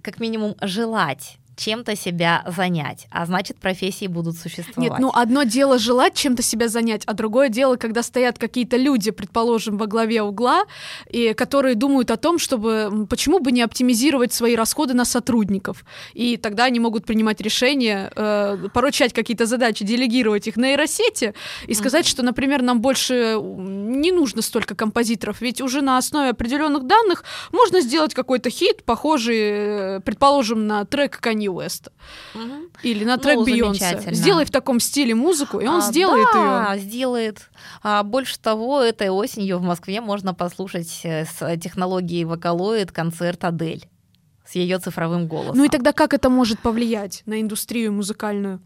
как 0.03 0.21
минимум 0.21 0.57
желать 0.61 1.39
чем-то 1.57 1.97
себя 1.97 2.45
занять, 2.47 3.07
а 3.11 3.27
значит, 3.27 3.59
профессии 3.59 4.07
будут 4.07 4.37
существовать. 4.37 4.91
Нет, 4.91 4.99
ну 4.99 5.11
одно 5.15 5.45
дело 5.45 5.79
желать 5.79 6.15
чем-то 6.15 6.43
себя 6.43 6.69
занять, 6.69 7.03
а 7.07 7.15
другое 7.15 7.49
дело, 7.49 7.77
когда 7.77 8.03
стоят 8.03 8.39
какие-то 8.39 8.77
люди, 8.77 9.11
предположим, 9.11 9.79
во 9.79 9.87
главе 9.87 10.23
угла, 10.23 10.65
и 11.09 11.33
которые 11.35 11.75
думают 11.75 12.11
о 12.11 12.17
том, 12.17 12.39
чтобы 12.39 13.07
почему 13.09 13.41
бы 13.41 13.53
не 13.53 13.63
оптимизировать 13.63 14.33
свои 14.33 14.57
расходы 14.57 14.95
на 14.95 15.05
сотрудников. 15.05 15.85
И 16.13 16.37
тогда 16.37 16.65
они 16.65 16.81
могут 16.81 17.07
принимать 17.07 17.41
решение, 17.41 18.11
э, 18.15 18.69
поручать 18.73 19.13
какие-то 19.13 19.47
задачи, 19.47 19.85
делегировать 19.85 20.49
их 20.49 20.57
нейросети 20.57 21.35
и 21.67 21.75
сказать, 21.75 22.07
mm-hmm. 22.07 22.11
что, 22.11 22.23
например, 22.23 22.63
нам 22.63 22.81
больше 22.81 23.39
не 23.41 24.13
нужно 24.13 24.43
столько 24.43 24.75
композиторов, 24.75 25.41
ведь 25.41 25.61
уже 25.61 25.83
на 25.83 25.99
основе 25.99 26.31
определенных 26.31 26.87
данных 26.87 27.25
можно 27.53 27.81
сделать 27.81 28.15
какой-то 28.15 28.51
хит, 28.51 28.85
похожий, 28.85 29.39
э, 29.39 30.01
предположим, 30.01 30.67
на 30.67 30.85
трек 30.85 31.21
Kanye 31.23 31.44
Канье 31.45 31.51
Уэста. 31.51 31.93
Угу. 32.35 32.53
Или 32.83 33.05
на 33.05 33.19
трек 33.19 33.37
ну, 33.37 33.45
Бейонсе. 33.45 34.01
Сделай 34.13 34.45
в 34.45 34.51
таком 34.51 34.81
стиле 34.81 35.15
музыку, 35.15 35.61
и 35.61 35.67
он 35.67 35.81
а, 35.81 35.81
сделает 35.81 36.29
да, 36.33 36.75
ее. 36.75 36.81
сделает. 36.81 37.51
А, 37.83 38.03
больше 38.03 38.39
того, 38.39 38.81
этой 38.81 39.11
осенью 39.11 39.59
в 39.59 39.63
Москве 39.63 40.01
можно 40.01 40.35
послушать 40.35 41.01
э, 41.05 41.25
с 41.25 41.57
технологией 41.59 42.25
вокалоид 42.25 42.93
концерт 42.93 43.45
Адель 43.45 43.87
с 44.47 44.55
ее 44.55 44.79
цифровым 44.79 45.27
голосом. 45.27 45.57
Ну 45.57 45.65
и 45.65 45.69
тогда 45.69 45.93
как 45.93 46.13
это 46.13 46.29
может 46.29 46.59
повлиять 46.59 47.23
на 47.27 47.41
индустрию 47.41 47.93
музыкальную? 47.93 48.61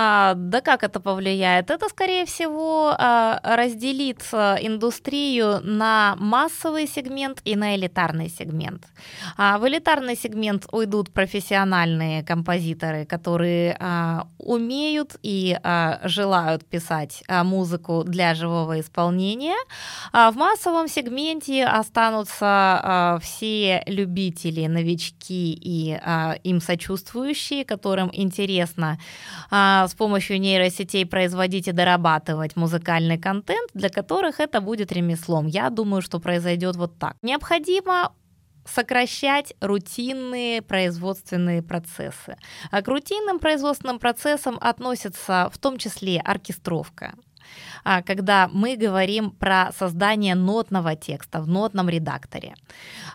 А, 0.00 0.34
да 0.36 0.60
как 0.60 0.84
это 0.84 1.00
повлияет? 1.00 1.70
Это, 1.70 1.88
скорее 1.88 2.24
всего, 2.24 2.94
а, 2.96 3.40
разделит 3.42 4.22
а, 4.32 4.56
индустрию 4.60 5.60
на 5.64 6.14
массовый 6.20 6.86
сегмент 6.86 7.40
и 7.44 7.56
на 7.56 7.74
элитарный 7.74 8.28
сегмент. 8.28 8.86
А 9.36 9.58
в 9.58 9.66
элитарный 9.66 10.14
сегмент 10.14 10.66
уйдут 10.70 11.12
профессиональные 11.12 12.22
композиторы, 12.22 13.06
которые 13.06 13.76
умеют 14.38 15.16
и 15.22 15.58
желают 16.04 16.64
писать 16.64 17.24
музыку 17.28 18.04
для 18.04 18.34
живого 18.34 18.78
исполнения. 18.80 19.56
А 20.12 20.30
в 20.30 20.36
массовом 20.36 20.88
сегменте 20.88 21.64
останутся 21.64 23.18
все 23.22 23.82
любители, 23.86 24.66
новички 24.66 25.52
и 25.60 25.98
им 26.44 26.60
сочувствующие, 26.60 27.64
которым 27.64 28.10
интересно 28.12 28.98
с 29.88 29.94
помощью 29.94 30.40
нейросетей 30.40 31.04
производить 31.06 31.68
и 31.68 31.72
дорабатывать 31.72 32.56
музыкальный 32.56 33.18
контент, 33.18 33.70
для 33.74 33.88
которых 33.88 34.40
это 34.40 34.60
будет 34.60 34.92
ремеслом. 34.92 35.46
Я 35.46 35.70
думаю, 35.70 36.02
что 36.02 36.20
произойдет 36.20 36.76
вот 36.76 36.98
так. 36.98 37.16
Необходимо 37.22 38.12
сокращать 38.64 39.54
рутинные 39.60 40.62
производственные 40.62 41.62
процессы. 41.62 42.36
А 42.70 42.82
к 42.82 42.88
рутинным 42.88 43.38
производственным 43.38 43.98
процессам 43.98 44.58
относятся 44.60 45.50
в 45.52 45.58
том 45.58 45.78
числе 45.78 46.20
оркестровка, 46.20 47.14
когда 48.06 48.48
мы 48.52 48.76
говорим 48.76 49.30
про 49.30 49.70
создание 49.78 50.34
нотного 50.34 50.96
текста 50.96 51.40
в 51.40 51.48
нотном 51.48 51.88
редакторе. 51.88 52.54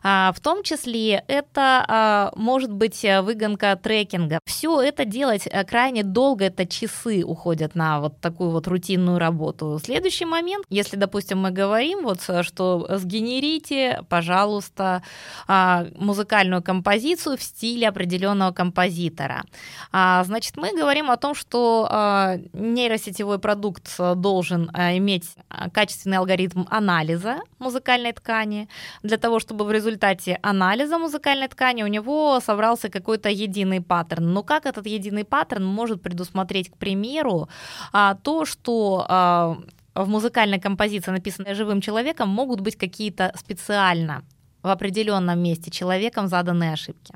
А, 0.03 0.33
в 0.35 0.39
том 0.39 0.63
числе 0.63 1.23
это 1.27 1.85
а, 1.87 2.33
может 2.35 2.71
быть 2.71 3.05
выгонка 3.21 3.79
трекинга. 3.81 4.39
Все 4.45 4.81
это 4.81 5.05
делать 5.05 5.47
э, 5.49 5.63
крайне 5.63 6.03
долго, 6.03 6.45
это 6.45 6.65
часы 6.65 7.23
уходят 7.23 7.75
на 7.75 7.99
вот 7.99 8.19
такую 8.19 8.49
вот 8.49 8.67
рутинную 8.67 9.17
работу. 9.17 9.79
Следующий 9.83 10.25
момент, 10.25 10.65
если, 10.69 10.97
допустим, 10.97 11.39
мы 11.39 11.51
говорим 11.51 12.03
вот, 12.03 12.21
что 12.21 12.87
сгенерите, 12.89 14.03
пожалуйста, 14.09 15.03
музыкальную 15.47 16.61
композицию 16.61 17.37
в 17.37 17.43
стиле 17.43 17.87
определенного 17.87 18.51
композитора. 18.51 19.43
Значит, 19.91 20.57
мы 20.57 20.71
говорим 20.77 21.11
о 21.11 21.17
том, 21.17 21.35
что 21.35 22.39
нейросетевой 22.53 23.39
продукт 23.39 23.99
должен 24.15 24.62
должен 24.63 24.69
а, 24.73 24.97
иметь 24.97 25.35
а, 25.49 25.69
качественный 25.69 26.17
алгоритм 26.17 26.65
анализа 26.69 27.39
музыкальной 27.59 28.13
ткани, 28.13 28.67
для 29.03 29.17
того, 29.17 29.39
чтобы 29.39 29.65
в 29.65 29.71
результате 29.71 30.39
анализа 30.41 30.97
музыкальной 30.97 31.47
ткани 31.47 31.83
у 31.83 31.87
него 31.87 32.39
собрался 32.39 32.89
какой-то 32.89 33.29
единый 33.29 33.81
паттерн. 33.81 34.33
Но 34.33 34.43
как 34.43 34.65
этот 34.65 34.87
единый 34.87 35.23
паттерн 35.23 35.65
может 35.65 36.01
предусмотреть, 36.01 36.69
к 36.69 36.77
примеру, 36.77 37.49
а, 37.91 38.15
то, 38.15 38.45
что 38.45 39.05
в 39.95 40.07
музыкальной 40.07 40.59
композиции, 40.59 41.11
написанной 41.11 41.53
живым 41.53 41.81
человеком, 41.81 42.29
могут 42.29 42.61
быть 42.61 42.75
какие-то 42.75 43.31
специально 43.35 44.23
в 44.63 44.69
определенном 44.69 45.39
месте 45.39 45.71
человеком 45.71 46.27
заданные 46.27 46.73
ошибки. 46.73 47.13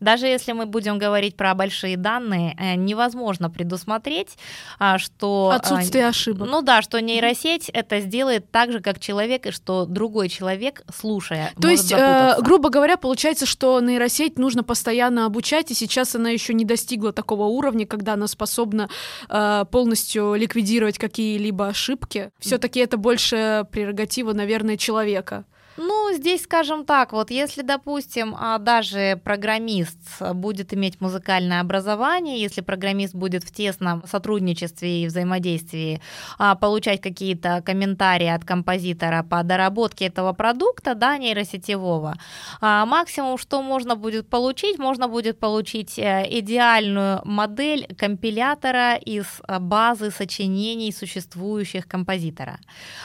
Даже 0.00 0.26
если 0.26 0.52
мы 0.52 0.66
будем 0.66 0.98
говорить 0.98 1.36
про 1.36 1.54
большие 1.54 1.96
данные, 1.96 2.56
э, 2.58 2.74
невозможно 2.74 3.50
предусмотреть, 3.50 4.36
а, 4.78 4.98
что... 4.98 5.50
А, 5.52 5.56
Отсутствие 5.56 6.06
ошибок. 6.08 6.48
Ну 6.48 6.62
да, 6.62 6.82
что 6.82 7.00
нейросеть 7.00 7.68
это 7.70 8.00
сделает 8.00 8.50
так 8.50 8.72
же, 8.72 8.80
как 8.80 8.98
человек, 9.00 9.46
и 9.46 9.50
что 9.50 9.86
другой 9.86 10.28
человек, 10.28 10.82
слушая, 10.94 11.52
То 11.60 11.68
есть, 11.68 11.88
запутаться. 11.88 12.36
э, 12.38 12.42
грубо 12.42 12.68
говоря, 12.68 12.96
получается, 12.96 13.46
что 13.46 13.80
нейросеть 13.80 14.38
нужно 14.38 14.62
постоянно 14.62 15.26
обучать, 15.26 15.70
и 15.70 15.74
сейчас 15.74 16.14
она 16.14 16.30
еще 16.30 16.54
не 16.54 16.64
достигла 16.64 17.12
такого 17.12 17.44
уровня, 17.44 17.86
когда 17.86 18.14
она 18.14 18.26
способна 18.26 18.88
э, 19.28 19.64
полностью 19.70 20.34
ликвидировать 20.34 20.98
какие-либо 20.98 21.68
ошибки. 21.68 22.30
Все-таки 22.38 22.80
это 22.80 22.96
больше 22.96 23.66
прерогатива, 23.70 24.32
наверное, 24.32 24.76
человека. 24.76 25.44
Ну, 25.76 26.05
здесь, 26.16 26.42
скажем 26.42 26.84
так, 26.84 27.12
вот 27.12 27.30
если, 27.30 27.62
допустим, 27.62 28.34
а, 28.38 28.58
даже 28.58 29.20
программист 29.24 29.98
будет 30.34 30.74
иметь 30.74 31.00
музыкальное 31.00 31.60
образование, 31.60 32.40
если 32.40 32.60
программист 32.60 33.14
будет 33.14 33.44
в 33.44 33.52
тесном 33.52 34.02
сотрудничестве 34.06 35.02
и 35.02 35.06
взаимодействии 35.06 36.00
а, 36.38 36.54
получать 36.54 37.00
какие-то 37.00 37.62
комментарии 37.64 38.28
от 38.28 38.44
композитора 38.44 39.22
по 39.22 39.42
доработке 39.42 40.06
этого 40.06 40.32
продукта, 40.32 40.94
да, 40.94 41.18
нейросетевого, 41.18 42.14
а, 42.60 42.86
максимум, 42.86 43.38
что 43.38 43.62
можно 43.62 43.96
будет 43.96 44.28
получить, 44.28 44.78
можно 44.78 45.08
будет 45.08 45.38
получить 45.38 45.98
э, 45.98 46.26
идеальную 46.30 47.20
модель 47.24 47.86
компилятора 47.98 48.94
из 48.96 49.26
базы 49.60 50.10
сочинений 50.10 50.92
существующих 50.92 51.86
композитора. 51.86 52.58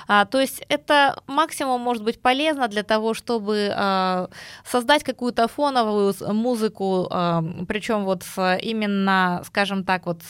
То 0.07 0.39
есть 0.39 0.63
это 0.69 1.21
максимум 1.27 1.81
может 1.81 2.03
быть 2.03 2.21
полезно 2.21 2.67
для 2.67 2.83
того, 2.83 3.00
чтобы 3.13 3.73
э, 3.75 4.27
создать 4.65 5.03
какую-то 5.03 5.47
фоновую 5.47 6.13
музыку, 6.27 7.07
э, 7.11 7.41
причем 7.67 8.05
вот 8.05 8.23
именно, 8.61 9.41
скажем 9.45 9.83
так, 9.83 10.05
вот 10.05 10.21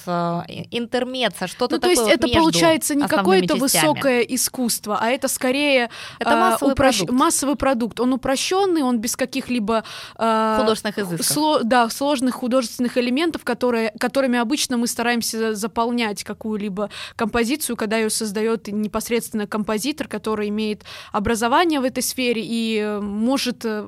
интермеца, 0.72 1.48
что-то 1.48 1.76
ну, 1.76 1.82
то 1.82 1.88
такое. 1.90 1.92
есть 1.92 2.02
вот 2.02 2.12
это 2.12 2.40
получается 2.40 2.96
не 2.96 3.08
какое-то 3.08 3.60
частями. 3.60 3.60
высокое 3.60 4.22
искусство, 4.22 4.98
а 5.00 5.10
это 5.10 5.28
скорее 5.28 5.90
это 6.20 6.36
массовый, 6.36 6.74
упрощ... 6.74 6.98
продукт. 7.00 7.20
массовый 7.20 7.56
продукт. 7.56 8.00
Он 8.00 8.14
упрощенный, 8.14 8.84
он 8.84 9.00
без 9.00 9.16
каких-либо 9.16 9.84
э, 10.18 10.58
художественных 10.60 11.00
изысков. 11.00 11.26
Сло... 11.26 11.60
Да, 11.64 11.90
сложных 11.90 12.36
художественных 12.36 12.98
элементов, 12.98 13.44
которые, 13.44 13.94
которыми 14.00 14.40
обычно 14.40 14.78
мы 14.78 14.88
стараемся 14.88 15.54
заполнять 15.56 16.24
какую-либо 16.24 16.90
композицию, 17.16 17.76
когда 17.76 17.98
ее 17.98 18.10
создает 18.10 18.68
непосредственно 18.68 19.48
композитор, 19.48 20.08
который 20.08 20.50
имеет 20.50 20.84
образование 21.12 21.80
в 21.80 21.84
этой 21.84 22.04
сфере 22.04 22.42
и 22.52 22.82
э, 22.84 23.00
может, 23.00 23.64
э, 23.64 23.88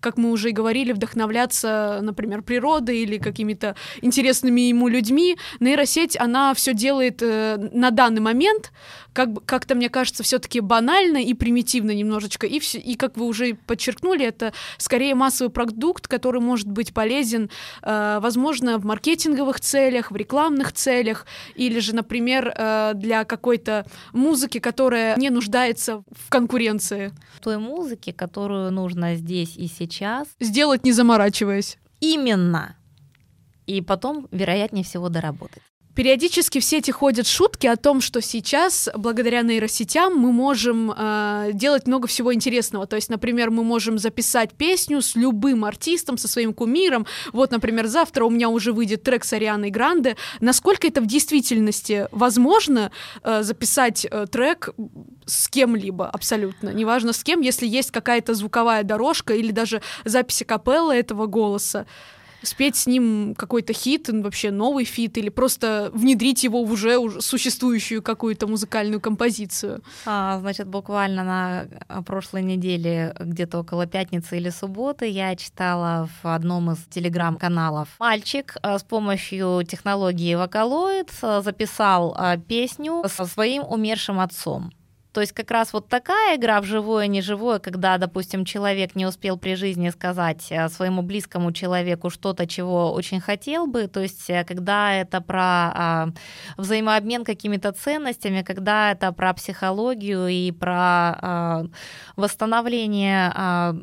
как 0.00 0.16
мы 0.16 0.30
уже 0.30 0.48
и 0.48 0.52
говорили, 0.52 0.92
вдохновляться, 0.92 1.98
например, 2.00 2.40
природой 2.40 3.00
или 3.00 3.18
какими-то 3.18 3.76
интересными 4.00 4.62
ему 4.62 4.88
людьми. 4.88 5.36
Нейросеть, 5.60 6.18
она 6.18 6.54
все 6.54 6.72
делает 6.72 7.18
э, 7.20 7.58
на 7.74 7.90
данный 7.90 8.22
момент, 8.22 8.72
как, 9.12 9.44
как-то, 9.44 9.74
мне 9.74 9.90
кажется, 9.90 10.22
все-таки 10.22 10.60
банально 10.60 11.18
и 11.18 11.34
примитивно 11.34 11.90
немножечко. 11.90 12.46
И, 12.46 12.60
все, 12.60 12.78
и, 12.78 12.94
как 12.94 13.18
вы 13.18 13.26
уже 13.26 13.54
подчеркнули, 13.66 14.24
это 14.24 14.54
скорее 14.78 15.14
массовый 15.14 15.52
продукт, 15.52 16.08
который 16.08 16.40
может 16.40 16.68
быть 16.68 16.94
полезен, 16.94 17.50
возможно, 17.82 18.78
в 18.78 18.84
маркетинговых 18.84 19.60
целях, 19.60 20.12
в 20.12 20.16
рекламных 20.16 20.72
целях, 20.72 21.26
или 21.56 21.80
же, 21.80 21.94
например, 21.96 22.54
для 22.94 23.24
какой-то 23.24 23.86
музыки, 24.12 24.60
которая 24.60 25.16
не 25.16 25.30
нуждается 25.30 26.04
в 26.10 26.30
конкуренции. 26.30 27.12
Той 27.40 27.58
музыки, 27.58 28.12
которую 28.12 28.70
нужно 28.72 29.16
здесь 29.16 29.56
и 29.56 29.66
сейчас. 29.66 30.28
Сделать 30.40 30.84
не 30.84 30.92
заморачиваясь. 30.92 31.78
Именно. 32.00 32.76
И 33.66 33.80
потом, 33.82 34.28
вероятнее 34.30 34.84
всего, 34.84 35.08
доработать. 35.08 35.62
Периодически 35.98 36.60
в 36.60 36.64
сети 36.64 36.92
ходят 36.92 37.26
шутки 37.26 37.66
о 37.66 37.74
том, 37.74 38.00
что 38.00 38.22
сейчас, 38.22 38.88
благодаря 38.94 39.42
нейросетям, 39.42 40.14
мы 40.14 40.30
можем 40.30 40.92
э, 40.96 41.50
делать 41.54 41.88
много 41.88 42.06
всего 42.06 42.32
интересного. 42.32 42.86
То 42.86 42.94
есть, 42.94 43.08
например, 43.08 43.50
мы 43.50 43.64
можем 43.64 43.98
записать 43.98 44.52
песню 44.52 45.02
с 45.02 45.16
любым 45.16 45.64
артистом, 45.64 46.16
со 46.16 46.28
своим 46.28 46.54
кумиром. 46.54 47.04
Вот, 47.32 47.50
например, 47.50 47.88
завтра 47.88 48.24
у 48.24 48.30
меня 48.30 48.48
уже 48.48 48.72
выйдет 48.72 49.02
трек 49.02 49.24
с 49.24 49.32
Арианой 49.32 49.70
Гранде. 49.70 50.16
Насколько 50.38 50.86
это 50.86 51.00
в 51.00 51.06
действительности 51.06 52.06
возможно 52.12 52.92
э, 53.24 53.42
записать 53.42 54.06
э, 54.08 54.26
трек 54.30 54.68
с 55.26 55.48
кем-либо 55.48 56.08
абсолютно, 56.08 56.68
неважно 56.68 57.12
с 57.12 57.24
кем, 57.24 57.40
если 57.40 57.66
есть 57.66 57.90
какая-то 57.90 58.34
звуковая 58.34 58.84
дорожка 58.84 59.34
или 59.34 59.50
даже 59.50 59.82
запись 60.04 60.44
акапеллы 60.46 60.94
этого 60.94 61.26
голоса 61.26 61.86
спеть 62.42 62.76
с 62.76 62.86
ним 62.86 63.34
какой-то 63.36 63.72
хит, 63.72 64.08
вообще 64.08 64.50
новый 64.50 64.84
feat, 64.84 65.18
или 65.18 65.28
просто 65.28 65.90
внедрить 65.92 66.44
его 66.44 66.64
в 66.64 66.72
уже, 66.72 67.20
существующую 67.20 68.02
какую-то 68.02 68.46
музыкальную 68.46 69.00
композицию. 69.00 69.82
А, 70.06 70.38
значит, 70.40 70.68
буквально 70.68 71.24
на 71.24 71.66
а, 71.88 72.02
прошлой 72.02 72.42
неделе, 72.42 73.14
где-то 73.18 73.60
около 73.60 73.86
пятницы 73.86 74.36
или 74.36 74.50
субботы, 74.50 75.06
я 75.06 75.34
читала 75.36 76.08
в 76.22 76.34
одном 76.34 76.72
из 76.72 76.78
телеграм-каналов. 76.90 77.88
Мальчик 77.98 78.56
а, 78.62 78.78
с 78.78 78.82
помощью 78.82 79.64
технологии 79.68 80.36
Vocaloid 80.36 81.10
а, 81.22 81.42
записал 81.42 82.16
песню 82.46 83.02
со 83.08 83.26
своим 83.26 83.64
умершим 83.64 84.20
отцом. 84.20 84.72
То 85.18 85.22
есть 85.22 85.32
как 85.32 85.50
раз 85.50 85.72
вот 85.72 85.88
такая 85.88 86.36
игра 86.36 86.60
в 86.60 86.64
живое, 86.64 87.08
неживое, 87.08 87.58
когда, 87.58 87.98
допустим, 87.98 88.44
человек 88.44 88.94
не 88.94 89.04
успел 89.04 89.36
при 89.36 89.56
жизни 89.56 89.90
сказать 89.90 90.46
э, 90.50 90.68
своему 90.68 91.02
близкому 91.02 91.50
человеку 91.50 92.08
что-то, 92.08 92.46
чего 92.46 92.92
очень 92.92 93.20
хотел 93.20 93.66
бы, 93.66 93.88
то 93.88 93.98
есть 93.98 94.30
э, 94.30 94.44
когда 94.44 94.94
это 94.94 95.20
про 95.20 95.42
а, 95.42 96.08
взаимообмен 96.56 97.24
какими-то 97.24 97.72
ценностями, 97.72 98.42
когда 98.42 98.92
это 98.92 99.10
про 99.10 99.34
психологию 99.34 100.28
и 100.28 100.52
про 100.52 100.70
а, 101.20 101.64
восстановление 102.14 103.32
а, 103.34 103.74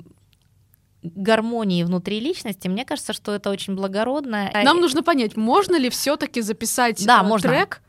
гармонии 1.04 1.84
внутри 1.84 2.21
личности, 2.21 2.69
мне 2.69 2.86
кажется, 2.86 3.12
что 3.12 3.36
это 3.36 3.50
очень 3.50 3.76
благородно. 3.76 4.50
Нам 4.63 4.80
нужно 4.80 5.04
понять, 5.04 5.36
можно 5.36 5.78
ли 5.78 5.89
все-таки 5.89 6.39
записать 6.39 7.06
да, 7.06 7.19
э, 7.19 7.24
можно. 7.28 7.50
трек? 7.50 7.82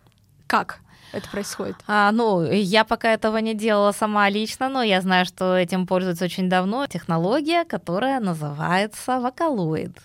Как? 0.48 0.80
Это 1.16 1.28
происходит? 1.30 1.76
А, 1.86 2.12
ну, 2.12 2.42
я 2.42 2.84
пока 2.84 3.12
этого 3.12 3.38
не 3.38 3.54
делала 3.54 3.92
сама 3.92 4.28
лично, 4.28 4.68
но 4.68 4.82
я 4.82 5.00
знаю, 5.00 5.26
что 5.26 5.56
этим 5.56 5.86
пользуются 5.86 6.24
очень 6.24 6.48
давно. 6.48 6.86
Технология, 6.86 7.64
которая 7.64 8.20
называется 8.20 9.20
вокалоид. 9.20 9.96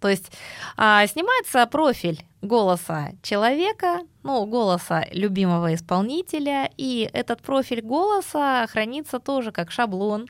То 0.00 0.08
есть 0.08 0.30
а, 0.76 1.06
снимается 1.06 1.66
профиль 1.66 2.22
голоса 2.42 3.10
человека, 3.22 4.00
ну, 4.22 4.44
голоса 4.46 5.06
любимого 5.12 5.74
исполнителя, 5.74 6.70
и 6.76 7.08
этот 7.12 7.40
профиль 7.40 7.80
голоса 7.80 8.66
хранится 8.70 9.20
тоже 9.20 9.52
как 9.52 9.70
шаблон, 9.70 10.26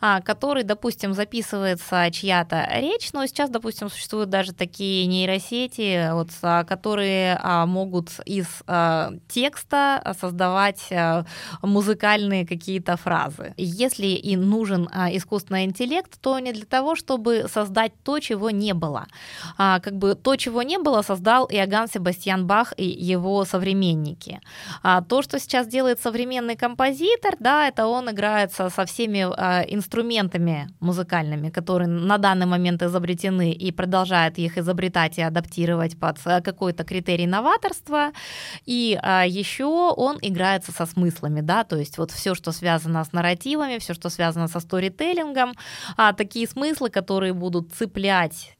а, 0.00 0.20
который, 0.20 0.62
допустим, 0.62 1.12
записывается 1.12 2.10
чья-то 2.10 2.66
речь, 2.76 3.12
но 3.12 3.26
сейчас, 3.26 3.50
допустим, 3.50 3.90
существуют 3.90 4.30
даже 4.30 4.54
такие 4.54 5.06
нейросети, 5.06 6.12
вот, 6.12 6.30
а, 6.42 6.64
которые 6.64 7.38
а, 7.42 7.66
могут 7.66 8.10
из 8.24 8.46
текста 9.28 10.16
создавать 10.18 10.92
музыкальные 11.62 12.46
какие-то 12.46 12.96
фразы. 12.96 13.54
Если 13.56 14.06
и 14.06 14.36
нужен 14.36 14.86
искусственный 14.86 15.64
интеллект, 15.64 16.20
то 16.20 16.38
не 16.38 16.52
для 16.52 16.64
того, 16.64 16.94
чтобы 16.94 17.46
создать 17.52 17.92
то, 18.02 18.18
чего 18.20 18.50
не 18.50 18.72
было. 18.72 19.06
Как 19.56 19.92
бы 19.92 20.14
то, 20.14 20.36
чего 20.36 20.62
не 20.62 20.78
было, 20.78 21.02
создал 21.02 21.48
Иоганн 21.52 21.88
Себастьян 21.88 22.46
Бах 22.46 22.72
и 22.76 22.84
его 22.84 23.44
современники. 23.44 24.40
А 24.82 25.02
то, 25.02 25.22
что 25.22 25.38
сейчас 25.38 25.66
делает 25.66 26.00
современный 26.00 26.56
композитор, 26.56 27.34
да, 27.38 27.68
это 27.68 27.86
он 27.86 28.10
играется 28.10 28.70
со 28.70 28.84
всеми 28.86 29.26
а, 29.28 29.62
инструментами 29.62 30.68
музыкальными, 30.80 31.50
которые 31.50 31.88
на 31.88 32.18
данный 32.18 32.46
момент 32.46 32.82
изобретены 32.82 33.52
и 33.52 33.72
продолжает 33.72 34.38
их 34.38 34.58
изобретать 34.58 35.18
и 35.18 35.22
адаптировать 35.22 35.98
под 35.98 36.18
а, 36.24 36.40
какой-то 36.40 36.84
критерий 36.84 37.26
новаторства. 37.26 38.12
И 38.66 38.98
а, 39.02 39.24
еще 39.26 39.92
он 39.96 40.18
играется 40.22 40.72
со 40.72 40.86
смыслами, 40.86 41.40
да, 41.40 41.64
то 41.64 41.76
есть 41.76 41.98
вот 41.98 42.10
все, 42.10 42.34
что 42.34 42.52
связано 42.52 43.04
с 43.04 43.12
нарративами, 43.12 43.78
все, 43.78 43.94
что 43.94 44.08
связано 44.08 44.48
со 44.48 44.60
сторителлингом, 44.60 45.54
а, 45.96 46.12
такие 46.12 46.46
смыслы, 46.46 46.90
которые 46.90 47.32
будут 47.32 47.72
цеплять 47.72 48.56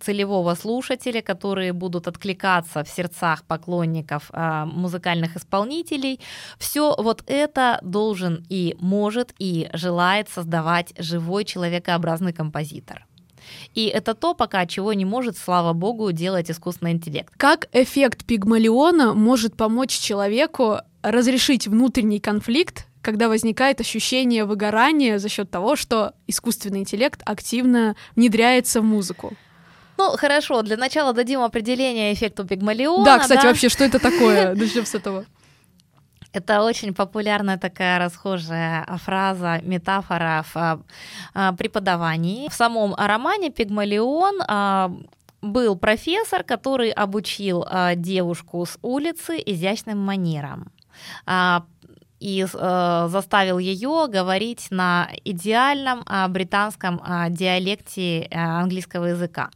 целевого 0.00 0.54
слушателя, 0.54 1.22
которые 1.22 1.72
будут 1.72 2.08
откликаться 2.08 2.84
в 2.84 2.88
сердцах 2.88 3.44
поклонников 3.44 4.30
а, 4.32 4.66
музыкальных 4.66 5.36
исполнителей. 5.36 6.20
Все 6.58 6.94
вот 6.98 7.22
это 7.26 7.78
должен 7.82 8.44
и 8.48 8.76
может 8.80 9.34
и 9.38 9.68
желает 9.72 10.28
создавать 10.28 10.92
живой 10.98 11.44
человекообразный 11.44 12.32
композитор. 12.32 13.06
И 13.74 13.86
это 13.86 14.14
то, 14.14 14.34
пока 14.34 14.66
чего 14.66 14.92
не 14.92 15.04
может, 15.04 15.38
слава 15.38 15.72
богу, 15.72 16.12
делать 16.12 16.50
искусственный 16.50 16.92
интеллект. 16.92 17.32
Как 17.36 17.68
эффект 17.72 18.24
пигмалиона 18.24 19.14
может 19.14 19.56
помочь 19.56 19.96
человеку 19.98 20.78
разрешить 21.02 21.68
внутренний 21.68 22.20
конфликт, 22.20 22.86
когда 23.06 23.28
возникает 23.28 23.80
ощущение 23.80 24.44
выгорания 24.44 25.18
за 25.18 25.28
счет 25.28 25.48
того, 25.48 25.76
что 25.76 26.14
искусственный 26.26 26.80
интеллект 26.80 27.22
активно 27.24 27.94
внедряется 28.16 28.80
в 28.80 28.84
музыку. 28.84 29.32
Ну, 29.96 30.16
хорошо, 30.16 30.62
для 30.62 30.76
начала 30.76 31.12
дадим 31.12 31.40
определение 31.40 32.12
эффекту 32.12 32.44
Пигмалиона. 32.44 33.04
Да, 33.04 33.18
кстати, 33.20 33.42
да? 33.42 33.48
вообще, 33.48 33.68
что 33.68 33.84
это 33.84 34.00
такое? 34.00 34.54
Начнем 34.56 34.84
с 34.84 34.96
этого. 34.96 35.24
Это 36.32 36.64
очень 36.64 36.94
популярная 36.94 37.58
такая 37.58 38.00
расхожая 38.00 38.84
фраза, 39.04 39.60
метафора 39.62 40.44
в 40.52 40.56
а, 40.56 40.80
а, 41.32 41.52
преподавании. 41.52 42.48
В 42.48 42.54
самом 42.54 42.92
романе 42.96 43.50
«Пигмалион» 43.50 44.40
а, 44.48 44.90
был 45.42 45.76
профессор, 45.76 46.42
который 46.42 46.90
обучил 46.90 47.64
девушку 47.94 48.66
с 48.66 48.76
улицы 48.82 49.40
изящным 49.46 49.98
манерам 49.98 50.72
и 52.20 52.44
э, 52.44 53.08
заставил 53.08 53.58
ее 53.58 54.06
говорить 54.08 54.68
на 54.70 55.08
идеальном 55.24 56.02
э, 56.06 56.28
британском 56.28 57.00
э, 57.00 57.30
диалекте 57.30 58.22
э, 58.22 58.38
английского 58.38 59.06
языка 59.06 59.50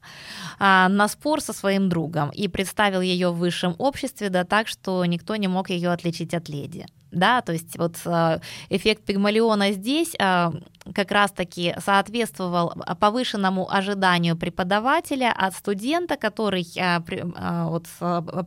э, 0.59 0.89
на 0.89 1.09
спор 1.09 1.41
со 1.41 1.53
своим 1.53 1.89
другом 1.89 2.31
и 2.31 2.49
представил 2.49 3.01
ее 3.01 3.31
в 3.31 3.39
высшем 3.39 3.75
обществе, 3.79 4.29
да 4.29 4.45
так, 4.45 4.69
что 4.69 5.05
никто 5.05 5.37
не 5.37 5.49
мог 5.49 5.71
ее 5.71 5.91
отличить 5.91 6.35
от 6.35 6.49
леди 6.49 6.87
да, 7.13 7.41
то 7.43 7.53
есть 7.53 7.77
вот 7.79 7.97
э, 8.05 8.41
эффект 8.69 9.05
Пигмалиона 9.05 9.73
здесь 9.73 10.15
э, 10.19 10.51
как 10.95 11.11
раз-таки 11.11 11.75
соответствовал 11.85 12.73
повышенному 13.01 13.71
ожиданию 13.71 14.37
преподавателя 14.37 15.33
от 15.37 15.55
студента, 15.55 16.17
который 16.17 16.67
э, 16.77 17.01
вот 17.65 17.87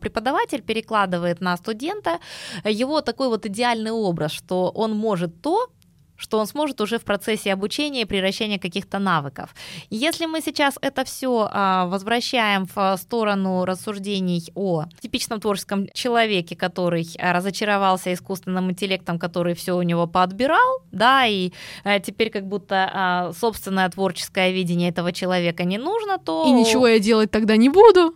преподаватель 0.00 0.62
перекладывает 0.62 1.40
на 1.40 1.56
студента 1.56 2.18
его 2.64 3.00
такой 3.00 3.28
вот 3.28 3.46
идеальный 3.46 3.92
образ, 3.92 4.32
что 4.32 4.70
он 4.70 4.96
может 4.96 5.42
то, 5.42 5.68
что 6.16 6.38
он 6.38 6.46
сможет 6.46 6.80
уже 6.80 6.98
в 6.98 7.04
процессе 7.04 7.52
обучения 7.52 8.02
и 8.02 8.04
превращения 8.04 8.58
каких-то 8.58 8.98
навыков. 8.98 9.54
Если 9.90 10.26
мы 10.26 10.40
сейчас 10.40 10.78
это 10.80 11.04
все 11.04 11.48
а, 11.50 11.86
возвращаем 11.86 12.66
в 12.74 12.96
сторону 12.98 13.64
рассуждений 13.64 14.50
о 14.54 14.84
типичном 15.00 15.40
творческом 15.40 15.88
человеке, 15.92 16.56
который 16.56 17.08
а, 17.18 17.32
разочаровался 17.32 18.12
искусственным 18.12 18.70
интеллектом, 18.70 19.18
который 19.18 19.54
все 19.54 19.76
у 19.76 19.82
него 19.82 20.06
подбирал, 20.06 20.82
да, 20.92 21.26
и 21.26 21.52
а, 21.84 22.00
теперь 22.00 22.30
как 22.30 22.46
будто 22.46 23.32
собственное 23.38 23.88
творческое 23.88 24.52
видение 24.52 24.90
этого 24.90 25.12
человека 25.12 25.64
не 25.64 25.78
нужно, 25.78 26.18
то... 26.18 26.44
И 26.46 26.50
ничего 26.50 26.88
я 26.88 26.98
делать 26.98 27.30
тогда 27.30 27.56
не 27.56 27.68
буду. 27.68 28.14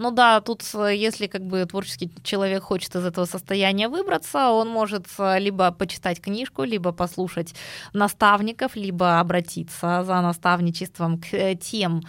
Ну 0.00 0.12
да, 0.12 0.40
тут 0.40 0.62
э, 0.74 0.94
если 0.94 1.26
как 1.26 1.42
бы 1.42 1.66
творческий 1.66 2.08
человек 2.22 2.62
хочет 2.62 2.94
из 2.94 3.04
этого 3.04 3.24
состояния 3.24 3.88
выбраться, 3.88 4.50
он 4.50 4.68
может 4.68 5.06
э, 5.18 5.40
либо 5.40 5.72
почитать 5.72 6.20
книжку, 6.20 6.62
либо 6.62 6.92
послушать 6.92 7.56
наставников, 7.92 8.76
либо 8.76 9.18
обратиться 9.18 10.04
за 10.04 10.20
наставничеством 10.20 11.18
к 11.18 11.34
э, 11.34 11.56
тем 11.56 12.02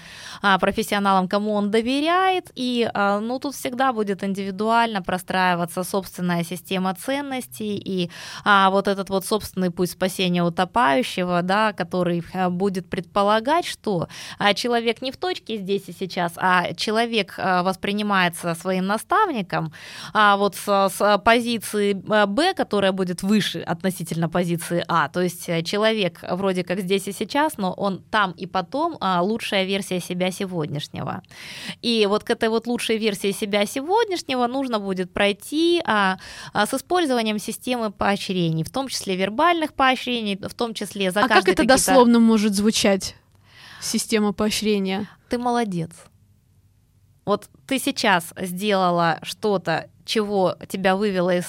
а, 0.44 0.60
профессионалам, 0.60 1.28
кому 1.28 1.54
он 1.54 1.72
доверяет. 1.72 2.52
И 2.54 2.88
а, 2.94 3.20
ну 3.20 3.40
тут 3.40 3.56
всегда 3.56 3.92
будет 3.92 4.24
индивидуально 4.24 5.02
простраиваться 5.02 5.84
собственная 5.84 6.44
система 6.44 6.94
ценностей 6.94 7.76
и 7.76 8.12
а, 8.46 8.70
вот 8.70 8.88
этот 8.88 9.10
вот 9.10 9.26
собственный 9.26 9.72
путь 9.72 9.90
спасения 9.90 10.44
утопающего, 10.44 11.42
да, 11.42 11.74
который 11.74 12.24
будет 12.50 12.88
предполагать, 12.88 13.66
что 13.66 14.08
человек 14.54 15.02
не 15.02 15.12
в 15.12 15.18
точке 15.18 15.58
здесь 15.58 15.88
и 15.88 15.92
сейчас, 15.92 16.34
а 16.36 16.74
человек 16.76 17.36
воспринимает 17.38 17.79
воспринимается 17.80 18.56
своим 18.56 18.88
наставником, 18.88 19.72
а 20.14 20.36
вот 20.36 20.56
с, 20.56 20.90
с 20.90 21.18
позиции 21.24 21.94
э, 21.94 22.26
Б, 22.26 22.54
которая 22.54 22.92
будет 22.92 23.24
выше 23.24 23.60
относительно 23.62 24.28
позиции 24.28 24.84
А, 24.88 25.08
то 25.08 25.22
есть 25.22 25.48
э, 25.48 25.64
человек 25.64 26.20
вроде 26.30 26.64
как 26.64 26.80
здесь 26.82 27.08
и 27.08 27.14
сейчас, 27.14 27.58
но 27.58 27.74
он 27.74 28.04
там 28.12 28.32
и 28.32 28.48
потом 28.48 28.98
а, 29.00 29.22
лучшая 29.22 29.66
версия 29.66 30.02
себя 30.02 30.32
сегодняшнего. 30.32 31.22
И 31.82 32.06
вот 32.10 32.24
к 32.24 32.30
этой 32.30 32.50
вот 32.50 32.68
лучшей 32.68 32.98
версии 32.98 33.32
себя 33.32 33.66
сегодняшнего 33.66 34.48
нужно 34.48 34.80
будет 34.80 35.14
пройти 35.14 35.82
а, 35.86 36.18
а, 36.54 36.66
с 36.66 36.74
использованием 36.74 37.40
системы 37.40 37.92
поощрений, 37.92 38.64
в 38.64 38.70
том 38.70 38.90
числе 38.90 39.16
вербальных 39.16 39.74
поощрений, 39.74 40.36
в 40.36 40.54
том 40.54 40.74
числе 40.74 41.12
за 41.12 41.22
А 41.22 41.28
как 41.28 41.48
это 41.48 41.64
дословно 41.64 42.20
может 42.20 42.54
звучать? 42.56 43.16
Система 43.82 44.34
поощрения. 44.34 45.08
Ты 45.30 45.38
молодец. 45.38 45.92
Вот 47.30 47.48
ты 47.68 47.78
сейчас 47.78 48.34
сделала 48.36 49.20
что-то, 49.22 49.86
чего 50.04 50.56
тебя 50.68 50.96
вывело 50.96 51.30
из 51.38 51.46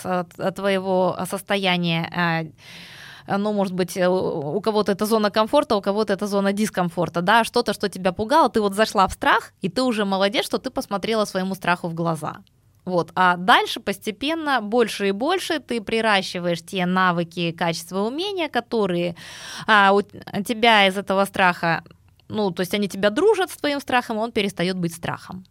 твоего 0.54 1.16
состояния 1.24 2.52
ну, 3.26 3.52
может 3.54 3.72
быть, 3.72 3.96
э, 3.96 4.08
у 4.08 4.60
кого-то 4.60 4.92
это 4.92 5.06
зона 5.06 5.30
комфорта, 5.30 5.76
у 5.76 5.80
кого-то 5.80 6.12
это 6.12 6.26
зона 6.26 6.52
дискомфорта, 6.52 7.22
да, 7.22 7.44
что-то, 7.44 7.72
что 7.72 7.88
тебя 7.88 8.12
пугало, 8.12 8.50
ты 8.50 8.60
вот 8.60 8.74
зашла 8.74 9.06
в 9.06 9.12
страх, 9.12 9.52
и 9.62 9.68
ты 9.70 9.82
уже 9.82 10.04
молодец, 10.04 10.44
что 10.44 10.58
ты 10.58 10.68
посмотрела 10.70 11.24
своему 11.24 11.54
страху 11.54 11.88
в 11.88 11.94
глаза. 11.94 12.38
Вот. 12.84 13.12
А 13.14 13.36
дальше 13.36 13.80
постепенно 13.80 14.60
больше 14.60 15.08
и 15.08 15.12
больше 15.12 15.60
ты 15.60 15.80
приращиваешь 15.80 16.60
те 16.62 16.86
навыки, 16.86 17.52
качества, 17.52 18.00
умения, 18.00 18.48
которые 18.48 19.14
а, 19.66 19.92
у 19.92 20.02
тебя 20.02 20.88
из 20.88 20.98
этого 20.98 21.24
страха, 21.24 21.84
ну, 22.28 22.50
то 22.50 22.60
есть 22.60 22.74
они 22.74 22.88
тебя 22.88 23.10
дружат 23.10 23.50
с 23.50 23.56
твоим 23.56 23.80
страхом, 23.80 24.18
он 24.18 24.32
перестает 24.32 24.76
быть 24.76 24.94
страхом. 24.94 25.44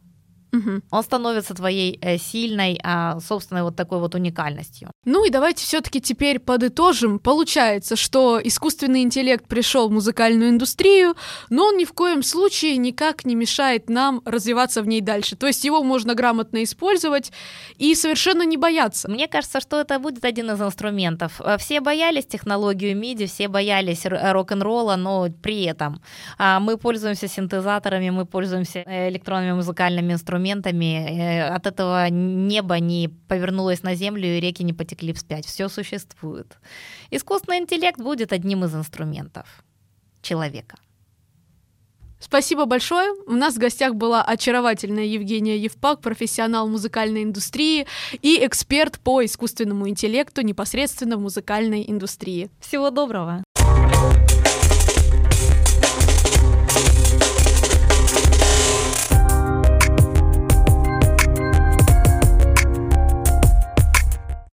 Угу. 0.51 0.81
Он 0.89 1.03
становится 1.03 1.53
твоей 1.53 1.99
э, 2.01 2.17
сильной, 2.17 2.79
а, 2.83 3.19
собственной 3.19 3.61
вот 3.61 3.75
такой 3.75 3.99
вот 3.99 4.15
уникальностью. 4.15 4.91
Ну 5.05 5.25
и 5.25 5.29
давайте 5.29 5.63
все-таки 5.63 6.01
теперь 6.01 6.39
подытожим. 6.39 7.19
Получается, 7.19 7.95
что 7.95 8.39
искусственный 8.43 9.03
интеллект 9.03 9.47
пришел 9.47 9.89
в 9.89 9.91
музыкальную 9.91 10.49
индустрию, 10.49 11.15
но 11.49 11.67
он 11.67 11.77
ни 11.77 11.85
в 11.85 11.93
коем 11.93 12.23
случае 12.23 12.77
никак 12.77 13.25
не 13.25 13.35
мешает 13.35 13.89
нам 13.89 14.21
развиваться 14.25 14.81
в 14.81 14.87
ней 14.87 15.01
дальше. 15.01 15.35
То 15.35 15.47
есть 15.47 15.63
его 15.63 15.83
можно 15.83 16.15
грамотно 16.15 16.63
использовать 16.63 17.31
и 17.77 17.93
совершенно 17.93 18.43
не 18.43 18.57
бояться. 18.57 19.09
Мне 19.09 19.27
кажется, 19.27 19.61
что 19.61 19.79
это 19.79 19.99
будет 19.99 20.25
один 20.25 20.49
из 20.49 20.61
инструментов. 20.61 21.39
Э, 21.41 21.57
все 21.59 21.79
боялись 21.79 22.25
технологию 22.25 22.99
MIDI, 22.99 23.27
все 23.27 23.47
боялись 23.47 24.05
рок-н-ролла, 24.05 24.95
но 24.95 25.27
при 25.43 25.63
этом 25.63 26.01
а, 26.37 26.59
мы 26.59 26.77
пользуемся 26.77 27.27
синтезаторами, 27.27 28.09
мы 28.09 28.25
пользуемся 28.25 28.79
э, 28.79 29.09
электронными 29.09 29.53
музыкальными 29.53 30.13
инструментами 30.13 30.38
инструментами, 30.39 30.95
э, 30.95 31.55
от 31.55 31.67
этого 31.67 32.09
небо 32.09 32.79
не 32.79 33.09
повернулось 33.27 33.83
на 33.83 33.95
землю 33.95 34.25
и 34.25 34.39
реки 34.39 34.63
не 34.63 34.73
потекли 34.73 35.13
вспять. 35.13 35.45
Все 35.45 35.69
существует. 35.69 36.57
Искусственный 37.11 37.59
интеллект 37.59 37.99
будет 37.99 38.33
одним 38.33 38.63
из 38.63 38.75
инструментов 38.75 39.63
человека. 40.21 40.77
Спасибо 42.21 42.65
большое. 42.65 43.13
У 43.27 43.31
нас 43.31 43.55
в 43.55 43.59
гостях 43.59 43.95
была 43.95 44.21
очаровательная 44.23 45.05
Евгения 45.05 45.57
Евпак, 45.57 46.01
профессионал 46.01 46.67
музыкальной 46.67 47.23
индустрии 47.23 47.87
и 48.21 48.45
эксперт 48.45 48.99
по 48.99 49.23
искусственному 49.23 49.87
интеллекту 49.87 50.41
непосредственно 50.41 51.15
в 51.15 51.21
музыкальной 51.21 51.89
индустрии. 51.89 52.49
Всего 52.59 52.89
доброго. 52.89 53.43